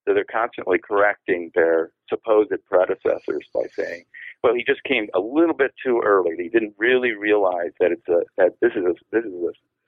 [0.07, 4.05] So they're constantly correcting their supposed predecessors by saying,
[4.41, 6.37] "Well, he just came a little bit too early.
[6.37, 9.33] He didn't really realize that it's a that this is a this is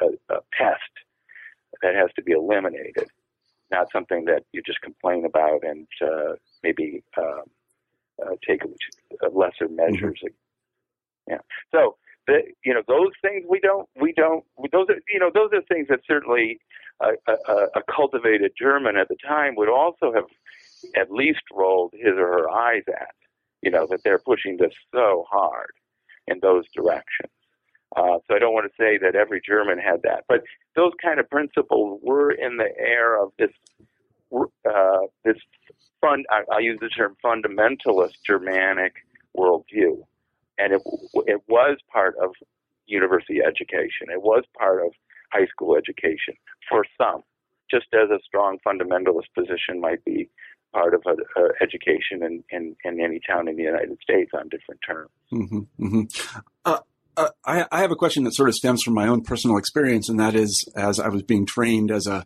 [0.01, 0.91] a, a, a pest
[1.81, 3.07] that has to be eliminated,
[3.71, 7.43] not something that you just complain about and uh, maybe um,
[8.21, 8.61] uh, take
[9.31, 11.31] lesser measures." Mm-hmm.
[11.31, 11.41] Yeah.
[11.71, 11.95] So
[12.63, 15.87] you know those things we don't we don't those are you know those are things
[15.89, 16.59] that certainly
[17.01, 20.25] a, a, a cultivated German at the time would also have
[20.95, 23.15] at least rolled his or her eyes at.
[23.61, 25.71] You know that they're pushing this so hard
[26.27, 27.31] in those directions.
[27.95, 30.43] Uh, so I don't want to say that every German had that, but
[30.75, 33.51] those kind of principles were in the air of this
[34.69, 35.37] uh, this
[36.01, 36.25] fund.
[36.51, 38.93] I'll use the term fundamentalist Germanic
[39.35, 40.03] worldview,
[40.59, 40.81] and it
[41.25, 42.31] it was part of
[42.85, 44.07] university education.
[44.11, 44.91] It was part of
[45.31, 46.35] high school education
[46.67, 47.23] for some,
[47.69, 50.29] just as a strong fundamentalist position might be
[50.73, 54.49] part of a, a education in, in, in, any town in the United States on
[54.49, 55.09] different terms.
[55.31, 56.01] Mm-hmm, mm-hmm.
[56.63, 56.79] Uh,
[57.17, 60.09] uh, I, I, have a question that sort of stems from my own personal experience,
[60.09, 62.25] and that is as I was being trained as a,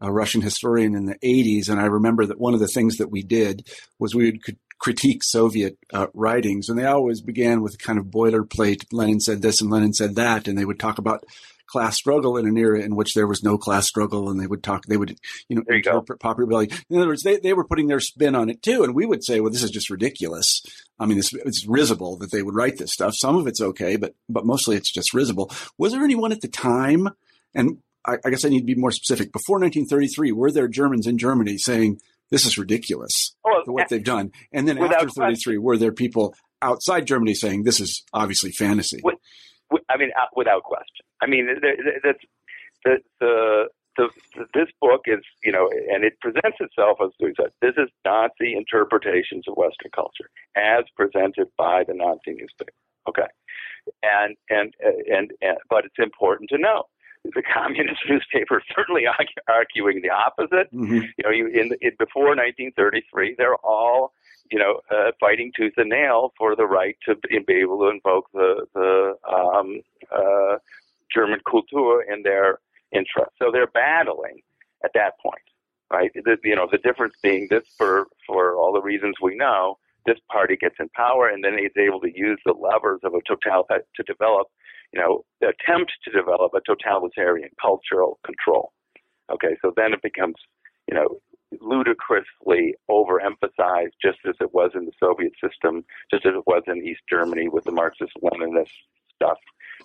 [0.00, 3.10] a Russian historian in the 80s, and I remember that one of the things that
[3.10, 4.40] we did was we would
[4.78, 8.86] critique Soviet uh, writings, and they always began with a kind of boilerplate.
[8.92, 11.24] Lenin said this and Lenin said that, and they would talk about
[11.66, 14.62] class struggle in an era in which there was no class struggle, and they would
[14.62, 15.16] talk, they would,
[15.48, 16.28] you know, you interpret go.
[16.28, 16.70] popular rebellion.
[16.88, 19.22] In other words, they, they were putting their spin on it too, and we would
[19.22, 20.62] say, well, this is just ridiculous.
[20.98, 23.14] I mean, it's, it's risible that they would write this stuff.
[23.14, 25.50] Some of it's okay, but but mostly it's just risible.
[25.78, 27.08] Was there anyone at the time,
[27.54, 29.32] and I, I guess I need to be more specific.
[29.32, 34.32] Before 1933, were there Germans in Germany saying this is ridiculous well, what they've done?
[34.52, 39.00] And then after 33, were there people outside Germany saying this is obviously fantasy?
[39.88, 41.06] I mean, uh, without question.
[41.22, 41.46] I mean,
[42.02, 42.18] that's
[42.84, 44.08] the, the the,
[44.54, 49.56] this book is, you know, and it presents itself as this is Nazi interpretations of
[49.56, 52.72] Western culture as presented by the Nazi newspaper.
[53.08, 53.26] Okay,
[54.02, 56.84] and and and, and but it's important to know
[57.24, 59.04] the communist newspaper certainly
[59.48, 60.72] arguing the opposite.
[60.72, 60.94] Mm-hmm.
[60.94, 64.12] You know, you, in, in before 1933, they're all
[64.50, 67.16] you know uh, fighting tooth and nail for the right to
[67.46, 70.56] be able to invoke the the um, uh,
[71.14, 72.58] German Kultur in their
[72.92, 73.32] interest.
[73.38, 74.42] So they're battling
[74.84, 75.42] at that point,
[75.92, 76.10] right?
[76.14, 80.18] The, you know, the difference being this for for all the reasons we know, this
[80.30, 83.66] party gets in power and then is able to use the levers of a total
[83.68, 84.48] to develop
[84.92, 88.72] you know, attempt to develop a totalitarian cultural control.
[89.32, 90.34] Okay, so then it becomes,
[90.88, 91.20] you know,
[91.60, 96.84] ludicrously overemphasized, just as it was in the Soviet system, just as it was in
[96.86, 98.70] East Germany with the Marxist Leninist
[99.14, 99.38] stuff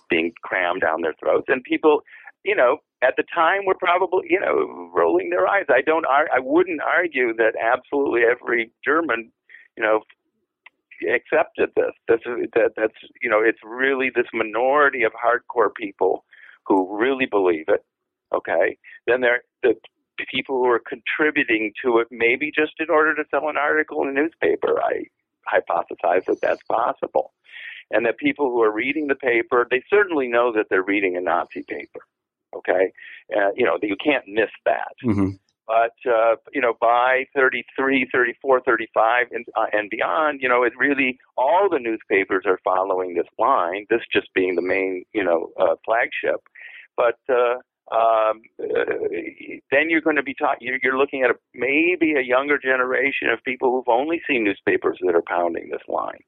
[0.08, 1.46] being crammed down their throats.
[1.48, 2.02] And people,
[2.44, 5.66] you know, at the time were probably, you know, rolling their eyes.
[5.68, 9.30] I don't, I wouldn't argue that absolutely every German,
[9.76, 10.00] you know,
[11.02, 11.92] accepted this.
[12.08, 16.24] This is that that's you know it's really this minority of hardcore people
[16.66, 17.84] who really believe it.
[18.34, 19.74] Okay, then there the
[20.30, 24.08] people who are contributing to it, maybe just in order to sell an article in
[24.08, 24.80] a newspaper.
[24.80, 25.04] I
[25.52, 27.32] hypothesize that that's possible,
[27.90, 31.20] and that people who are reading the paper, they certainly know that they're reading a
[31.20, 32.00] Nazi paper.
[32.54, 32.92] Okay,
[33.36, 34.94] uh, you know you can't miss that.
[35.04, 35.30] Mm-hmm.
[35.66, 40.72] But uh, you know, by 33, 34, 35, and, uh, and beyond, you know, it
[40.78, 43.86] really all the newspapers are following this line.
[43.90, 46.40] This just being the main, you know, uh, flagship.
[46.96, 47.56] But uh,
[47.94, 48.94] um, uh,
[49.70, 50.58] then you're going to be taught.
[50.60, 54.98] You're, you're looking at a, maybe a younger generation of people who've only seen newspapers
[55.04, 56.22] that are pounding this line,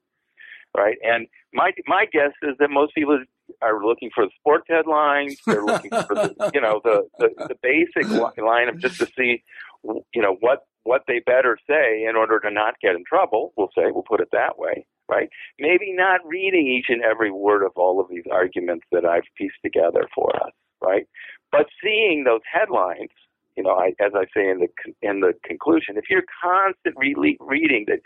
[0.75, 0.97] right?
[1.03, 3.23] And my my guess is that most people
[3.61, 5.37] are looking for the sports headlines.
[5.45, 9.43] They're looking for the, you know, the, the, the basic line of just to see,
[9.83, 13.53] you know, what, what they better say in order to not get in trouble.
[13.57, 15.29] We'll say, we'll put it that way, right?
[15.59, 19.61] Maybe not reading each and every word of all of these arguments that I've pieced
[19.63, 21.05] together for us, right?
[21.51, 23.09] But seeing those headlines,
[23.57, 24.67] you know, I, as I say in the
[25.01, 27.99] in the conclusion, if you're constantly re- reading that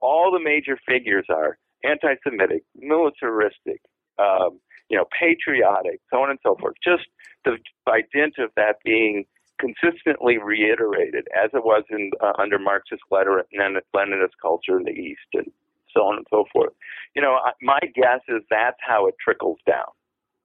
[0.00, 3.80] all the major figures are anti-Semitic, militaristic,
[4.18, 4.60] um,
[4.90, 6.74] you know, patriotic, so on and so forth.
[6.84, 7.04] Just
[7.44, 9.24] the, by dint of that being
[9.58, 14.90] consistently reiterated, as it was in uh, under Marxist letter and Leninist culture in the
[14.90, 15.50] East, and
[15.94, 16.72] so on and so forth.
[17.14, 19.90] You know, my guess is that's how it trickles down,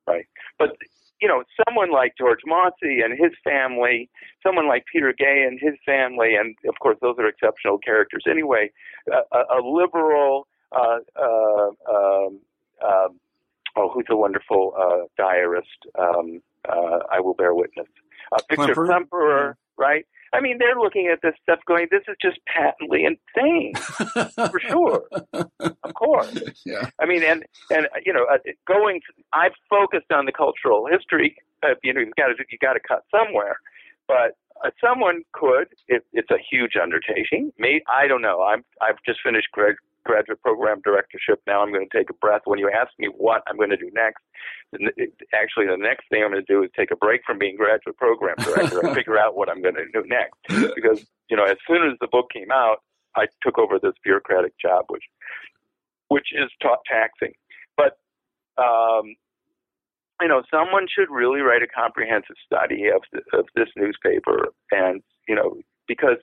[0.08, 0.26] right?
[0.60, 0.78] But
[1.22, 4.10] you know, someone like George Mosse and his family,
[4.44, 8.70] someone like Peter Gay and his family, and of course those are exceptional characters anyway.
[9.12, 12.40] a, a liberal, uh, uh, um,
[13.76, 15.68] oh, who's a wonderful uh, diarist?
[15.98, 17.88] Um, uh, I will bear witness.
[18.32, 20.06] Uh, Victor Klemperer, Klemperer right?
[20.34, 23.74] I mean, they're looking at this stuff going, this is just patently insane,
[24.36, 25.04] for sure.
[25.60, 26.42] Of course.
[26.66, 26.90] Yeah.
[27.00, 29.02] I mean, and, and, you know, uh, going,
[29.32, 31.38] I've focused on the cultural history.
[31.64, 33.58] Uh, you know, you've got to, you got to cut somewhere.
[34.08, 37.54] But uh, someone could, it, it's a huge undertaking.
[37.58, 38.42] May, I don't know.
[38.44, 41.42] I'm, I've just finished Greg graduate program directorship.
[41.48, 42.42] Now I'm going to take a breath.
[42.46, 44.24] When you ask me what I'm going to do next,
[45.34, 47.98] actually the next thing I'm going to do is take a break from being graduate
[47.98, 50.38] program director and figure out what I'm going to do next.
[50.76, 52.78] Because you know, as soon as the book came out,
[53.16, 55.04] I took over this bureaucratic job, which
[56.08, 57.34] which is ta- taxing.
[57.78, 57.98] But
[58.62, 59.16] um,
[60.22, 63.02] you know, someone should really write a comprehensive study of,
[63.34, 66.18] of this newspaper, and you know, because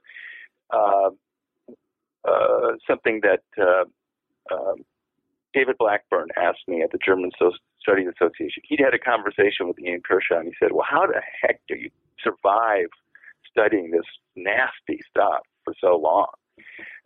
[0.70, 1.10] uh,
[2.24, 3.84] uh, something that uh,
[4.54, 4.84] um,
[5.52, 8.62] David Blackbourn asked me at the German so- Studies Association.
[8.64, 11.76] He'd had a conversation with Ian Kershaw, and he said, "Well, how the heck do
[11.76, 11.90] you
[12.22, 12.86] survive
[13.50, 14.06] studying this
[14.36, 16.28] nasty stuff for so long?"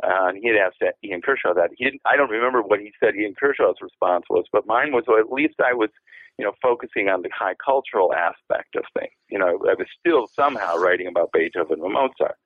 [0.03, 1.71] Uh, and he had asked that Ian Kershaw that.
[1.77, 5.05] He didn't, I don't remember what he said Ian Kershaw's response was, but mine was,
[5.07, 5.91] well, at least I was,
[6.39, 9.13] you know, focusing on the high cultural aspect of things.
[9.31, 12.37] You know, I was still somehow writing about Beethoven and Mozart.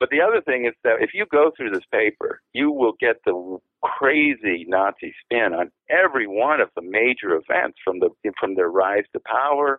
[0.00, 3.16] But the other thing is that if you go through this paper, you will get
[3.26, 8.08] the crazy Nazi spin on every one of the major events from the
[8.40, 9.78] from their rise to power,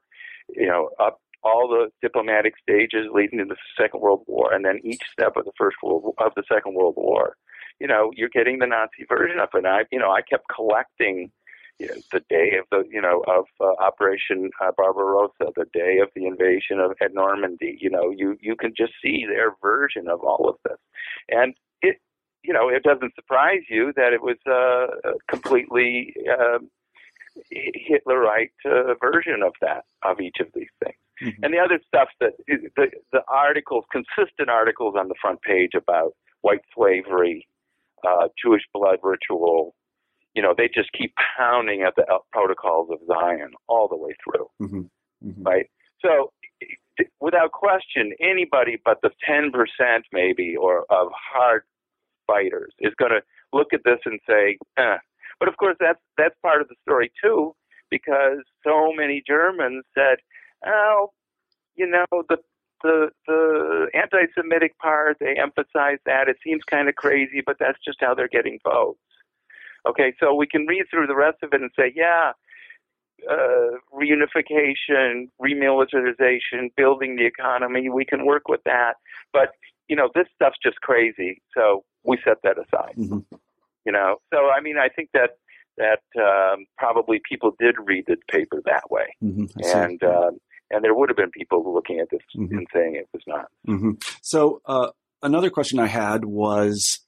[0.49, 4.80] you know, up all the diplomatic stages leading to the Second World War, and then
[4.84, 7.36] each step of the First World of the Second World War.
[7.80, 9.57] You know, you're getting the Nazi version of it.
[9.57, 11.32] And I, you know, I kept collecting
[11.80, 15.99] you know, the day of the you know of uh, Operation uh, Barbarossa, the day
[15.99, 17.78] of the invasion of at Normandy.
[17.80, 20.78] You know, you you can just see their version of all of this,
[21.30, 21.99] and it
[22.43, 26.59] you know it doesn't surprise you that it was uh, a completely uh,
[27.51, 30.95] Hitlerite uh, version of that of each of these things.
[31.22, 31.43] Mm-hmm.
[31.43, 36.13] And the other stuff that the the articles, consistent articles on the front page about
[36.41, 37.47] white slavery,
[38.07, 39.76] uh, Jewish blood ritual,
[40.34, 44.47] you know, they just keep pounding at the protocols of Zion all the way through,
[44.61, 45.27] mm-hmm.
[45.27, 45.43] Mm-hmm.
[45.43, 45.65] right?
[46.03, 46.32] So,
[47.19, 49.51] without question, anybody but the 10%
[50.11, 51.63] maybe or of hard
[52.27, 53.21] fighters is going to
[53.53, 54.97] look at this and say, eh.
[55.39, 57.55] But of course, that's that's part of the story too,
[57.89, 60.17] because so many Germans said,
[60.63, 61.09] "Oh,
[61.75, 62.38] you know, the
[62.84, 66.27] the the anti-Semitic part they emphasize that.
[66.27, 68.99] It seems kind of crazy, but that's just how they're getting votes."
[69.88, 72.34] Okay, so we can read through the rest of it and say, "Yeah,
[73.29, 77.89] uh, reunification, remilitarization, building the economy.
[77.89, 78.93] We can work with that.
[79.34, 79.49] But,
[79.88, 81.41] you know, this stuff's just crazy.
[81.55, 82.95] So we set that aside.
[82.97, 83.36] Mm-hmm.
[83.86, 85.32] You know, so I mean, I think that
[85.77, 89.45] that um, probably people did read the paper that way, mm-hmm.
[89.75, 90.29] and uh,
[90.69, 92.59] and there would have been people looking at this mm-hmm.
[92.59, 93.47] and saying it was not.
[93.67, 93.93] Mm-hmm.
[94.21, 94.89] So uh,
[95.23, 96.99] another question I had was,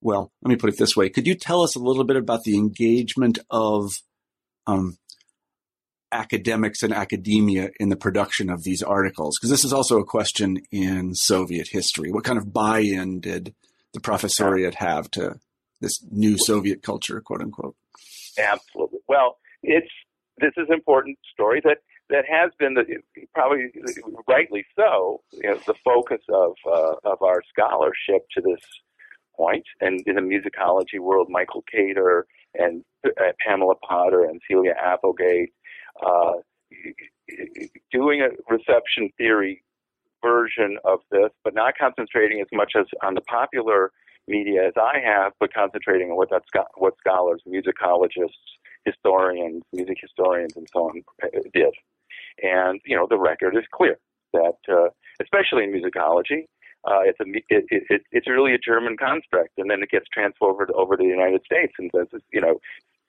[0.00, 2.44] well, let me put it this way: Could you tell us a little bit about
[2.44, 3.90] the engagement of
[4.66, 4.98] um,
[6.12, 9.38] academics and academia in the production of these articles?
[9.38, 12.10] Because this is also a question in Soviet history.
[12.10, 13.54] What kind of buy-in did
[13.92, 15.38] the professoriate have to
[15.80, 17.76] this new Soviet culture, quote unquote?
[18.38, 19.00] Absolutely.
[19.08, 19.88] Well, it's
[20.38, 21.78] this is an important story that
[22.10, 22.84] that has been the,
[23.34, 23.66] probably
[24.26, 28.60] rightly so you know, the focus of uh, of our scholarship to this
[29.38, 29.64] point.
[29.80, 33.10] And in the musicology world, Michael Kater and uh,
[33.46, 35.52] Pamela Potter and Celia Applegate
[36.04, 36.32] uh,
[37.92, 39.62] doing a reception theory
[40.22, 43.92] version of this, but not concentrating as much as on the popular
[44.26, 46.42] media as I have, but concentrating on what that
[46.76, 48.44] what scholars, musicologists,
[48.84, 51.74] historians, music historians, and so on uh, did.
[52.42, 53.98] And you know, the record is clear
[54.32, 54.88] that, uh,
[55.22, 56.46] especially in musicology,
[56.84, 60.70] uh, it's a it, it, it's really a German construct, and then it gets transferred
[60.74, 62.58] over to the United States, and says you know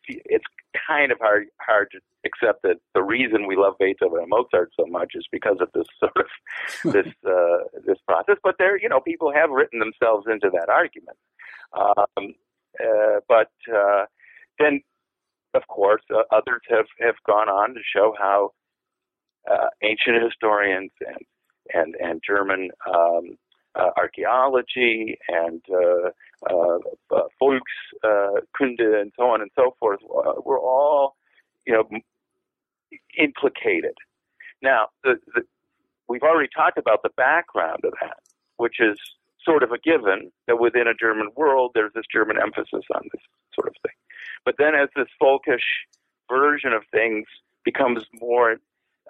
[0.08, 0.46] it's
[0.88, 4.86] kind of hard hard to accept that the reason we love Beethoven and Mozart so
[4.88, 8.38] much is because of this sort of this uh, this process.
[8.44, 11.18] But there, you know, people have written themselves into that argument.
[11.78, 12.34] Um,
[12.80, 14.06] uh, but uh,
[14.58, 14.82] then,
[15.54, 18.52] of course, uh, others have have gone on to show how
[19.50, 21.26] uh, ancient historians and
[21.74, 23.38] and and German um,
[23.76, 26.10] uh, archaeology and uh,
[26.50, 26.78] uh,
[27.12, 31.16] uh Volkskunde and so on and so forth uh, were all,
[31.66, 31.84] you know,
[33.18, 33.94] implicated.
[34.62, 35.44] Now, the, the,
[36.08, 38.18] we've already talked about the background of that,
[38.58, 38.98] which is
[39.44, 43.22] sort of a given that within a German world, there's this German emphasis on this
[43.54, 43.96] sort of thing.
[44.46, 45.66] But then as this folkish
[46.30, 47.26] version of things
[47.64, 48.58] becomes more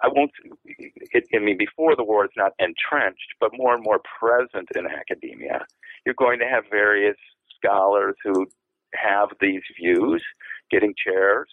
[0.02, 0.30] I won't.
[0.64, 4.86] It, I mean, before the war, it's not entrenched, but more and more present in
[4.86, 5.66] academia.
[6.04, 7.16] You're going to have various
[7.56, 8.46] scholars who
[8.94, 10.22] have these views,
[10.70, 11.48] getting chairs,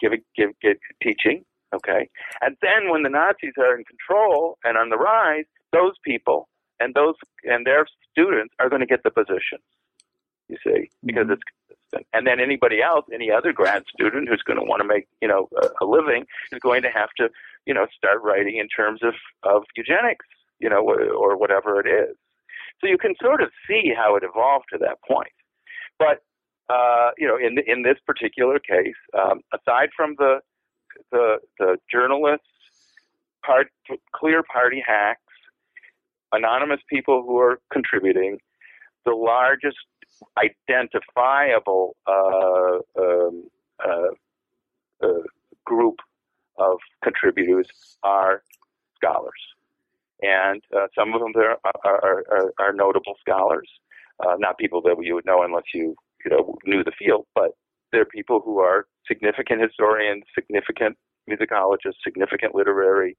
[0.00, 1.44] giving, give, give, teaching.
[1.74, 2.08] Okay,
[2.40, 6.94] and then when the Nazis are in control and on the rise, those people and
[6.94, 9.62] those and their students are going to get the positions.
[10.48, 11.32] You see, because mm-hmm.
[11.32, 12.06] it's consistent.
[12.12, 15.28] And then anybody else, any other grad student who's going to want to make you
[15.28, 15.48] know
[15.80, 17.28] a living, is going to have to
[17.66, 20.26] you know, start writing in terms of, of eugenics,
[20.58, 22.16] you know, or whatever it is.
[22.80, 25.32] So you can sort of see how it evolved to that point.
[25.98, 26.22] But,
[26.68, 30.40] uh, you know, in, in this particular case, um, aside from the,
[31.10, 32.46] the, the journalists,
[33.44, 33.68] part,
[34.14, 35.20] clear party hacks,
[36.32, 38.38] anonymous people who are contributing,
[39.04, 39.76] the largest
[40.38, 43.44] identifiable uh, um,
[43.84, 44.08] uh,
[45.02, 45.22] uh,
[45.64, 45.96] group
[46.58, 47.68] of contributors
[48.02, 48.42] are
[48.96, 49.40] scholars.
[50.22, 53.68] And uh, some of them are, are, are, are notable scholars,
[54.24, 55.94] uh, not people that you would know unless you,
[56.24, 57.50] you know, knew the field, but
[57.92, 60.96] they're people who are significant historians, significant
[61.28, 63.16] musicologists, significant literary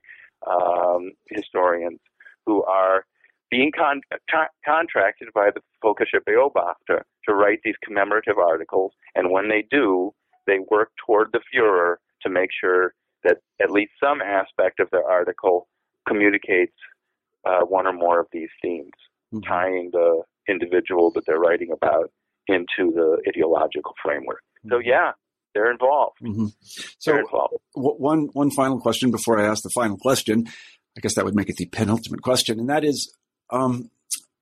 [0.50, 2.00] um, historians
[2.46, 3.06] who are
[3.50, 8.92] being con- con- contracted by the Völkische Beobachter to write these commemorative articles.
[9.16, 10.14] And when they do,
[10.48, 12.94] they work toward the Fuhrer to make sure
[13.26, 15.68] that at least some aspect of their article
[16.08, 16.76] communicates
[17.46, 18.92] uh, one or more of these themes,
[19.34, 19.42] mm-hmm.
[19.48, 22.12] tying the individual that they're writing about
[22.48, 24.42] into the ideological framework.
[24.60, 24.70] Mm-hmm.
[24.70, 25.12] So yeah,
[25.54, 26.18] they're involved.
[26.24, 26.48] Mm-hmm.
[27.00, 27.56] So they're involved.
[27.76, 30.46] W- one one final question before I ask the final question.
[30.98, 33.14] I guess that would make it the penultimate question, and that is,
[33.50, 33.90] um,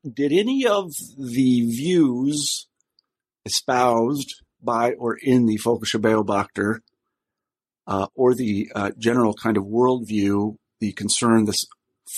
[0.08, 2.68] did any of the views
[3.46, 6.80] espoused by or in the Völkische Beobachter
[7.88, 11.66] uh, or the uh, general kind of worldview, the concern, this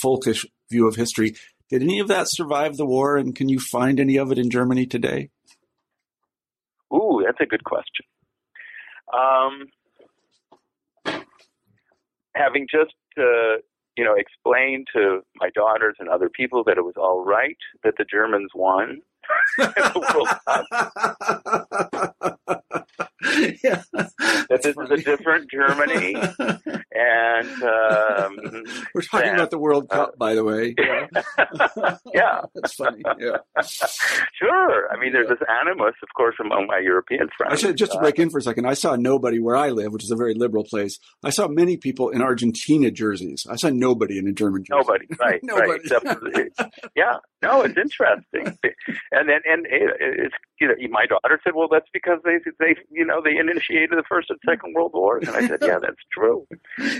[0.02, 1.34] folkish view of history.
[1.68, 4.50] Did any of that survive the war, and can you find any of it in
[4.50, 5.30] Germany today?
[6.92, 8.06] Ooh, that's a good question.
[9.12, 9.66] Um,
[12.34, 13.56] having just uh,
[13.96, 17.94] you know, explained to my daughters and other people that it was all right that
[17.96, 19.00] the Germans won.
[23.62, 28.64] Yeah, that this is a different Germany, and um,
[28.94, 30.74] we're talking about the World Cup, uh, by the way.
[30.86, 32.40] Yeah, yeah.
[32.54, 33.02] that's funny.
[33.18, 34.88] Yeah, sure.
[34.92, 37.52] I mean, there's this animus, of course, among my European friends.
[37.52, 38.66] I should just to break in for a second.
[38.66, 40.98] I saw nobody where I live, which is a very liberal place.
[41.24, 43.46] I saw many people in Argentina jerseys.
[43.48, 44.78] I saw nobody in a German jersey.
[44.78, 45.40] Nobody, right?
[45.42, 45.88] nobody.
[45.88, 46.52] right.
[46.94, 48.58] yeah, no, it's interesting.
[49.16, 52.76] And then, and it, it's you know, my daughter said, "Well, that's because they they
[52.90, 56.02] you know they initiated the first and second world wars." And I said, "Yeah, that's
[56.12, 56.46] true.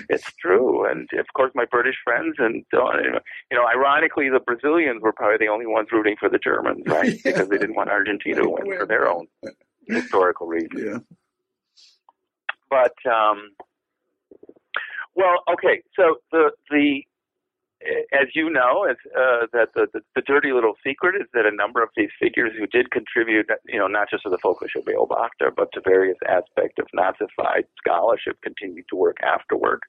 [0.09, 3.21] It's true." And of course, my British friends and you
[3.53, 7.21] know, ironically, the Brazilians were probably the only ones rooting for the Germans, right?
[7.25, 9.27] Because they didn't want Argentina to win for their own
[9.87, 10.83] historical reasons.
[10.83, 10.99] Yeah.
[12.71, 13.51] But um,
[15.15, 15.83] well, okay.
[15.95, 17.03] So the the
[18.13, 21.55] as you know, as, uh, that the, the, the, dirty little secret is that a
[21.55, 25.55] number of these figures who did contribute, you know, not just to the Völkische Beobachter,
[25.55, 29.81] but to various aspects of Nazified scholarship, continued to work afterward,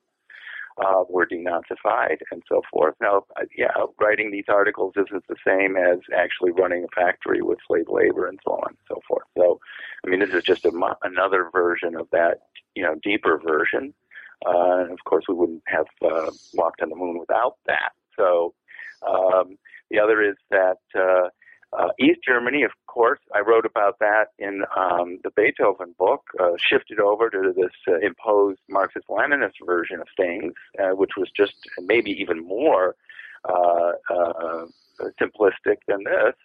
[0.84, 2.96] uh, were denazified and so forth.
[3.02, 7.58] Now, uh, yeah, writing these articles isn't the same as actually running a factory with
[7.68, 9.26] slave labor and so on and so forth.
[9.38, 9.60] So,
[10.06, 12.42] I mean, this is just a, another version of that,
[12.76, 13.94] you know, deeper version.
[14.46, 17.92] Uh, and of course, we wouldn't have uh, walked on the moon without that.
[18.16, 18.54] So
[19.08, 19.58] um,
[19.90, 21.30] the other is that uh,
[21.78, 26.52] uh, East Germany, of course, I wrote about that in um, the Beethoven book, uh,
[26.58, 31.54] shifted over to this uh, imposed Marxist Leninist version of things, uh, which was just
[31.80, 32.96] maybe even more
[33.48, 34.66] uh, uh,
[35.22, 36.36] simplistic than this,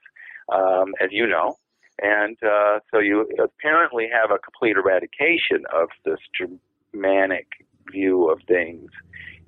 [0.53, 1.57] um, as you know.
[2.01, 7.47] And uh, so you apparently have a complete eradication of this Germanic
[7.91, 8.91] view of things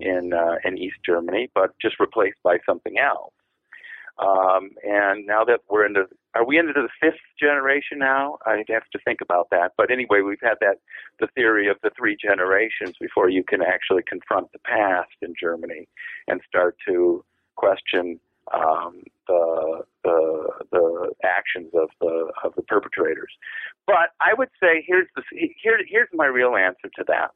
[0.00, 3.32] in uh, in East Germany, but just replaced by something else.
[4.18, 6.04] Um, and now that we're into,
[6.34, 8.38] are we into the fifth generation now?
[8.46, 9.72] I'd have to think about that.
[9.76, 10.76] But anyway, we've had that
[11.18, 15.88] the theory of the three generations before you can actually confront the past in Germany
[16.28, 17.24] and start to
[17.56, 18.20] question
[18.52, 23.32] um, the, the the actions of the of the perpetrators.
[23.86, 27.30] But I would say here's the here here's my real answer to that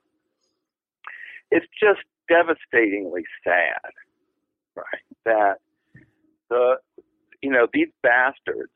[1.51, 3.93] it's just devastatingly sad,
[4.77, 4.85] right?
[5.25, 5.57] That
[6.51, 6.77] the,
[7.43, 8.73] you know, these bastards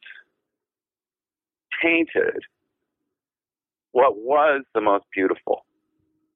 [1.83, 2.43] tainted
[3.93, 5.66] what was the most beautiful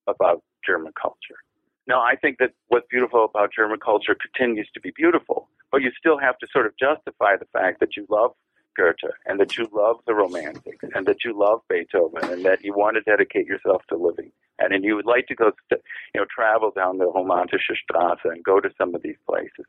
[0.06, 1.40] about German culture.
[1.86, 5.90] Now, I think that what's beautiful about German culture continues to be beautiful, but you
[5.98, 8.32] still have to sort of justify the fact that you love
[8.76, 12.74] Goethe and that you love the Romantics and that you love Beethoven and that you
[12.74, 15.82] want to dedicate yourself to living and, and you would like to go, st-
[16.14, 19.66] you know, travel down the Romantische Straße and go to some of these places.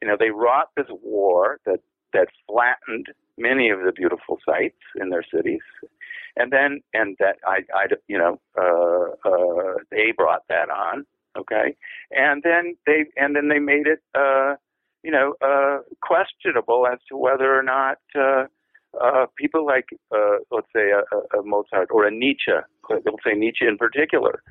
[0.00, 1.80] You know, they wrought this war that
[2.12, 5.60] that flattened many of the beautiful sites in their cities,
[6.36, 11.76] and then and that I, I you know, uh, uh, they brought that on, okay,
[12.10, 14.56] and then they and then they made it, uh,
[15.06, 17.98] you know, uh, questionable as to whether or not.
[18.12, 18.46] Uh,
[19.00, 22.50] uh, people like, uh, let's say, a, a, Mozart or a Nietzsche,
[22.88, 24.42] they'll say Nietzsche in particular,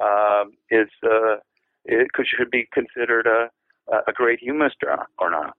[0.00, 1.36] um, is uh,
[1.84, 3.48] it could, should be considered a,
[4.06, 4.76] a great humanist
[5.18, 5.56] or not,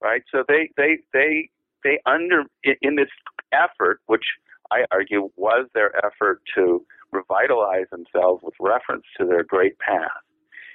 [0.00, 0.22] right?
[0.30, 1.48] So they they they
[1.82, 2.44] they under
[2.82, 3.08] in this
[3.52, 4.24] effort, which
[4.70, 10.12] I argue was their effort to revitalize themselves with reference to their great past.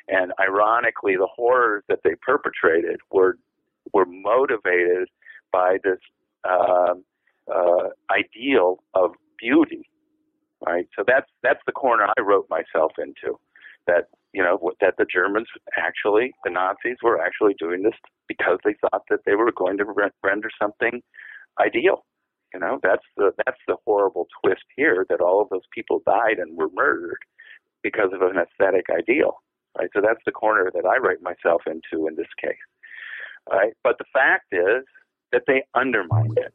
[0.07, 3.37] And ironically, the horrors that they perpetrated were
[3.93, 5.07] were motivated
[5.51, 5.99] by this
[6.43, 6.95] uh,
[7.53, 9.89] uh, ideal of beauty,
[10.65, 10.87] right?
[10.95, 13.39] So that's that's the corner I wrote myself into.
[13.87, 15.47] That you know that the Germans
[15.77, 17.93] actually, the Nazis were actually doing this
[18.27, 21.01] because they thought that they were going to re- render something
[21.59, 22.05] ideal.
[22.53, 26.39] You know, that's the that's the horrible twist here that all of those people died
[26.39, 27.19] and were murdered
[27.83, 29.41] because of an aesthetic ideal.
[29.77, 29.89] Right.
[29.93, 32.55] So that's the corner that I write myself into in this case.
[33.49, 33.73] Right.
[33.83, 34.85] But the fact is
[35.31, 36.53] that they undermined it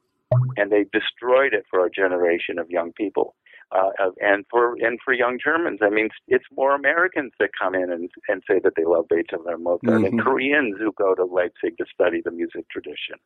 [0.56, 3.34] and they destroyed it for a generation of young people.
[3.72, 7.92] Uh, and for and for young Germans, I mean, it's more Americans that come in
[7.92, 10.04] and and say that they love Beethoven and Mozart, mm-hmm.
[10.06, 13.16] and Koreans who go to Leipzig to study the music tradition.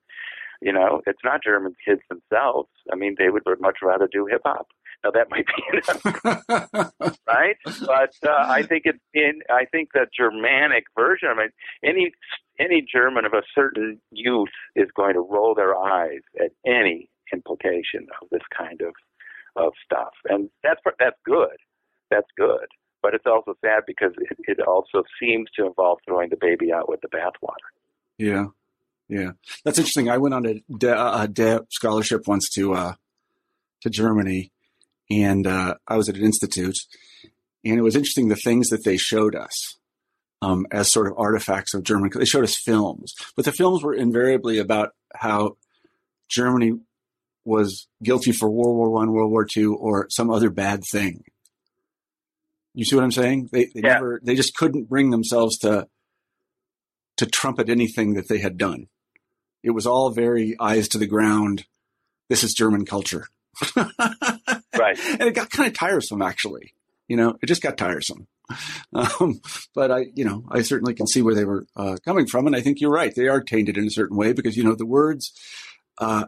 [0.61, 2.69] You know, it's not German kids themselves.
[2.93, 4.69] I mean, they would much rather do hip hop.
[5.05, 9.41] Now that might be right, but uh, I think it's in.
[9.51, 11.29] I think the Germanic version.
[11.31, 11.51] I mean,
[11.85, 12.13] any
[12.59, 18.07] any German of a certain youth is going to roll their eyes at any implication
[18.23, 18.95] of this kind of
[19.57, 21.57] of stuff, and that's that's good.
[22.11, 22.67] That's good.
[23.03, 26.89] but it's also sad because it, it also seems to involve throwing the baby out
[26.89, 27.69] with the bathwater.
[28.19, 28.47] Yeah,
[29.09, 29.33] yeah,
[29.65, 30.09] that's interesting.
[30.09, 32.95] I went on a, de- a scholarship once to uh,
[33.83, 34.51] to Germany,
[35.11, 36.77] and uh, I was at an institute,
[37.65, 39.77] and it was interesting the things that they showed us
[40.43, 42.11] um, as sort of artifacts of German.
[42.15, 45.57] They showed us films, but the films were invariably about how
[46.29, 46.73] Germany
[47.45, 51.23] was guilty for World War One, World War Two, or some other bad thing.
[52.77, 53.51] You see what I'm saying?
[53.53, 53.95] They, they Yeah.
[53.95, 55.87] never, they just couldn't bring themselves to
[57.19, 58.87] to trumpet anything that they had done.
[59.63, 61.65] It was all very eyes to the ground.
[62.29, 63.29] This is German culture.
[64.79, 64.99] Right.
[65.11, 66.75] And it got kind of tiresome, actually.
[67.09, 68.27] You know, it just got tiresome.
[68.93, 69.41] Um,
[69.75, 72.55] but I, you know, I certainly can see where they were uh, coming from, and
[72.55, 73.13] I think you're right.
[73.13, 75.33] They are tainted in a certain way because you know the words
[75.99, 76.27] uh,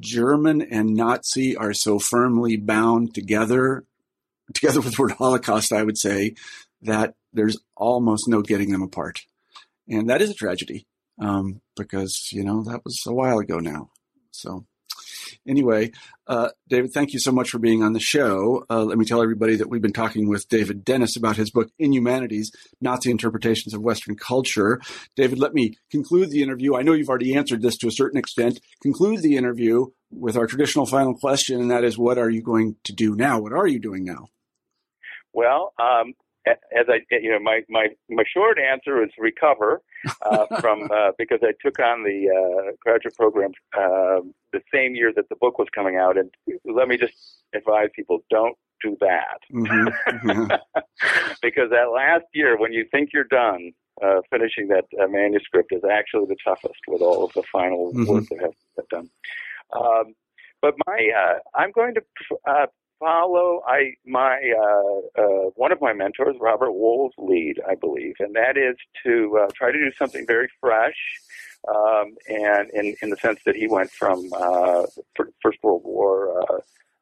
[0.00, 3.84] German and Nazi are so firmly bound together,
[4.52, 5.72] together with the word Holocaust.
[5.72, 6.34] I would say
[6.82, 9.20] that there's almost no getting them apart,
[9.88, 10.86] and that is a tragedy
[11.20, 13.90] um, because you know that was a while ago now.
[14.32, 14.66] So
[15.46, 15.90] anyway,
[16.26, 18.64] uh, David, thank you so much for being on the show.
[18.70, 21.70] Uh, let me tell everybody that we've been talking with David Dennis about his book,
[21.78, 24.80] Inhumanities Nazi Interpretations of Western Culture.
[25.16, 26.76] David, let me conclude the interview.
[26.76, 28.60] I know you've already answered this to a certain extent.
[28.82, 32.76] Conclude the interview with our traditional final question, and that is what are you going
[32.84, 33.40] to do now?
[33.40, 34.28] What are you doing now?
[35.32, 36.14] Well, um,
[36.76, 39.82] as I, you know, my, my, my short answer is recover
[40.22, 44.20] uh, from uh, because I took on the uh, graduate program uh,
[44.52, 46.30] the same year that the book was coming out, and
[46.64, 49.92] let me just advise people: don't do that Mhm.
[51.42, 53.72] because that last year, when you think you're done
[54.02, 58.06] uh, finishing that uh, manuscript, is actually the toughest with all of the final Mhm.
[58.06, 59.10] work that has to get done.
[59.72, 60.14] Um,
[60.62, 62.02] but my, uh, I'm going to
[62.46, 62.66] uh,
[63.00, 68.36] follow I my uh, uh, one of my mentors, Robert Wohl's lead, I believe, and
[68.36, 70.96] that is to uh, try to do something very fresh.
[71.68, 74.86] Um, and in, in the sense that he went from uh,
[75.42, 76.60] First World War uh,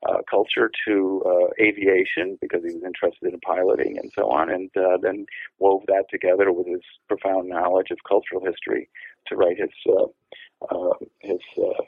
[0.09, 4.71] uh, culture to uh, aviation because he was interested in piloting and so on, and
[4.77, 5.27] uh, then
[5.59, 8.89] wove that together with his profound knowledge of cultural history
[9.27, 10.07] to write his uh,
[10.71, 11.83] uh, his uh,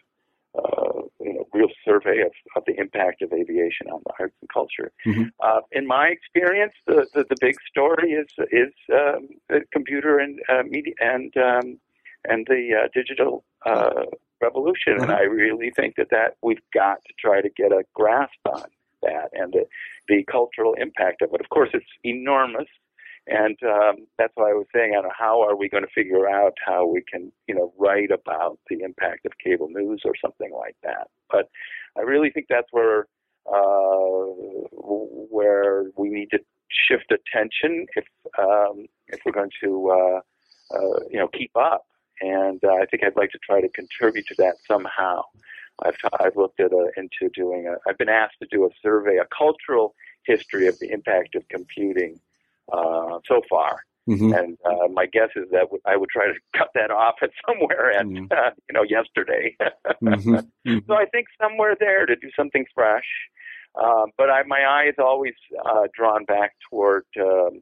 [0.59, 4.49] uh, you know real survey of, of the impact of aviation on the arts and
[4.53, 4.91] culture.
[5.07, 5.31] Mhm.
[5.41, 10.41] Uh, in my experience, the, the the big story is is um, the computer and
[10.49, 11.79] uh, media and um,
[12.29, 14.05] and the uh, digital uh,
[14.43, 15.19] revolution, and Mhm.
[15.19, 18.69] I really think that that we've got to try to get a grasp on
[19.03, 19.67] that and the,
[20.09, 21.41] the cultural impact of it.
[21.41, 22.69] Of course, it's enormous.
[23.31, 26.29] And um, that's why I was saying, I know, how are we going to figure
[26.29, 30.51] out how we can, you know, write about the impact of cable news or something
[30.53, 31.09] like that.
[31.31, 31.49] But
[31.97, 33.07] I really think that's where
[33.47, 34.27] uh,
[35.31, 38.05] where we need to shift attention if
[38.37, 40.21] um, if we're going to, uh,
[40.77, 41.87] uh, you know, keep up.
[42.21, 45.23] And uh, I think I'd like to try to contribute to that somehow.
[45.85, 47.77] I've t- I've looked at a, into doing a.
[47.89, 52.21] I've been asked to do a survey, a cultural history of the impact of computing
[52.73, 53.81] uh, so far.
[54.09, 54.37] Mhm.
[54.37, 57.31] And uh, my guess is that w- I would try to cut that off at
[57.47, 58.31] somewhere at Mhm.
[58.37, 59.57] uh, you know yesterday.
[60.03, 60.49] Mhm.
[60.67, 60.87] Mhm.
[60.87, 63.09] so I think somewhere there to do something fresh.
[63.81, 67.61] Um, but I, my eye is always uh, drawn back toward um,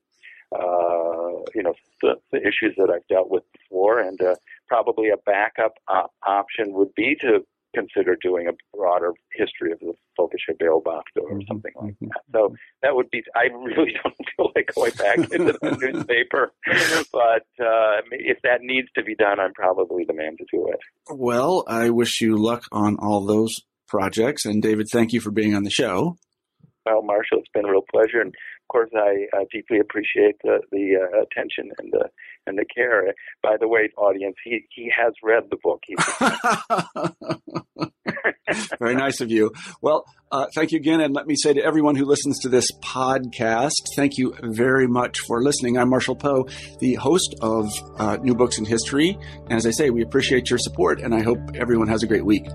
[0.54, 4.36] uh, you know the, the issues that I've dealt with before, and uh,
[4.68, 7.44] probably a backup op- option would be to
[7.74, 11.46] consider doing a broader history of the Völkische Beobachter or Mhm.
[11.46, 12.08] something like Mhm.
[12.08, 12.22] that.
[12.32, 13.22] So that would be.
[13.34, 15.76] I really don't feel like going back into the
[16.08, 16.52] newspaper,
[17.12, 20.80] but uh, if that needs to be done, I'm probably the man to do it.
[21.10, 23.54] Well, I wish you luck on all those
[23.86, 24.44] projects.
[24.44, 26.16] And David, thank you for being on the show.
[26.84, 30.60] Well, Marshall, it's been a real pleasure, and of course, I uh, deeply appreciate the
[30.72, 32.08] the uh, attention and the
[32.48, 33.14] and the care.
[33.42, 35.82] By the way, audience, he he has read the book.
[38.78, 39.52] Very nice of you.
[39.80, 41.00] Well, uh, thank you again.
[41.00, 45.20] And let me say to everyone who listens to this podcast, thank you very much
[45.20, 45.78] for listening.
[45.78, 46.46] I'm Marshall Poe,
[46.80, 49.18] the host of uh, New Books in History.
[49.44, 52.24] And as I say, we appreciate your support, and I hope everyone has a great
[52.24, 52.46] week.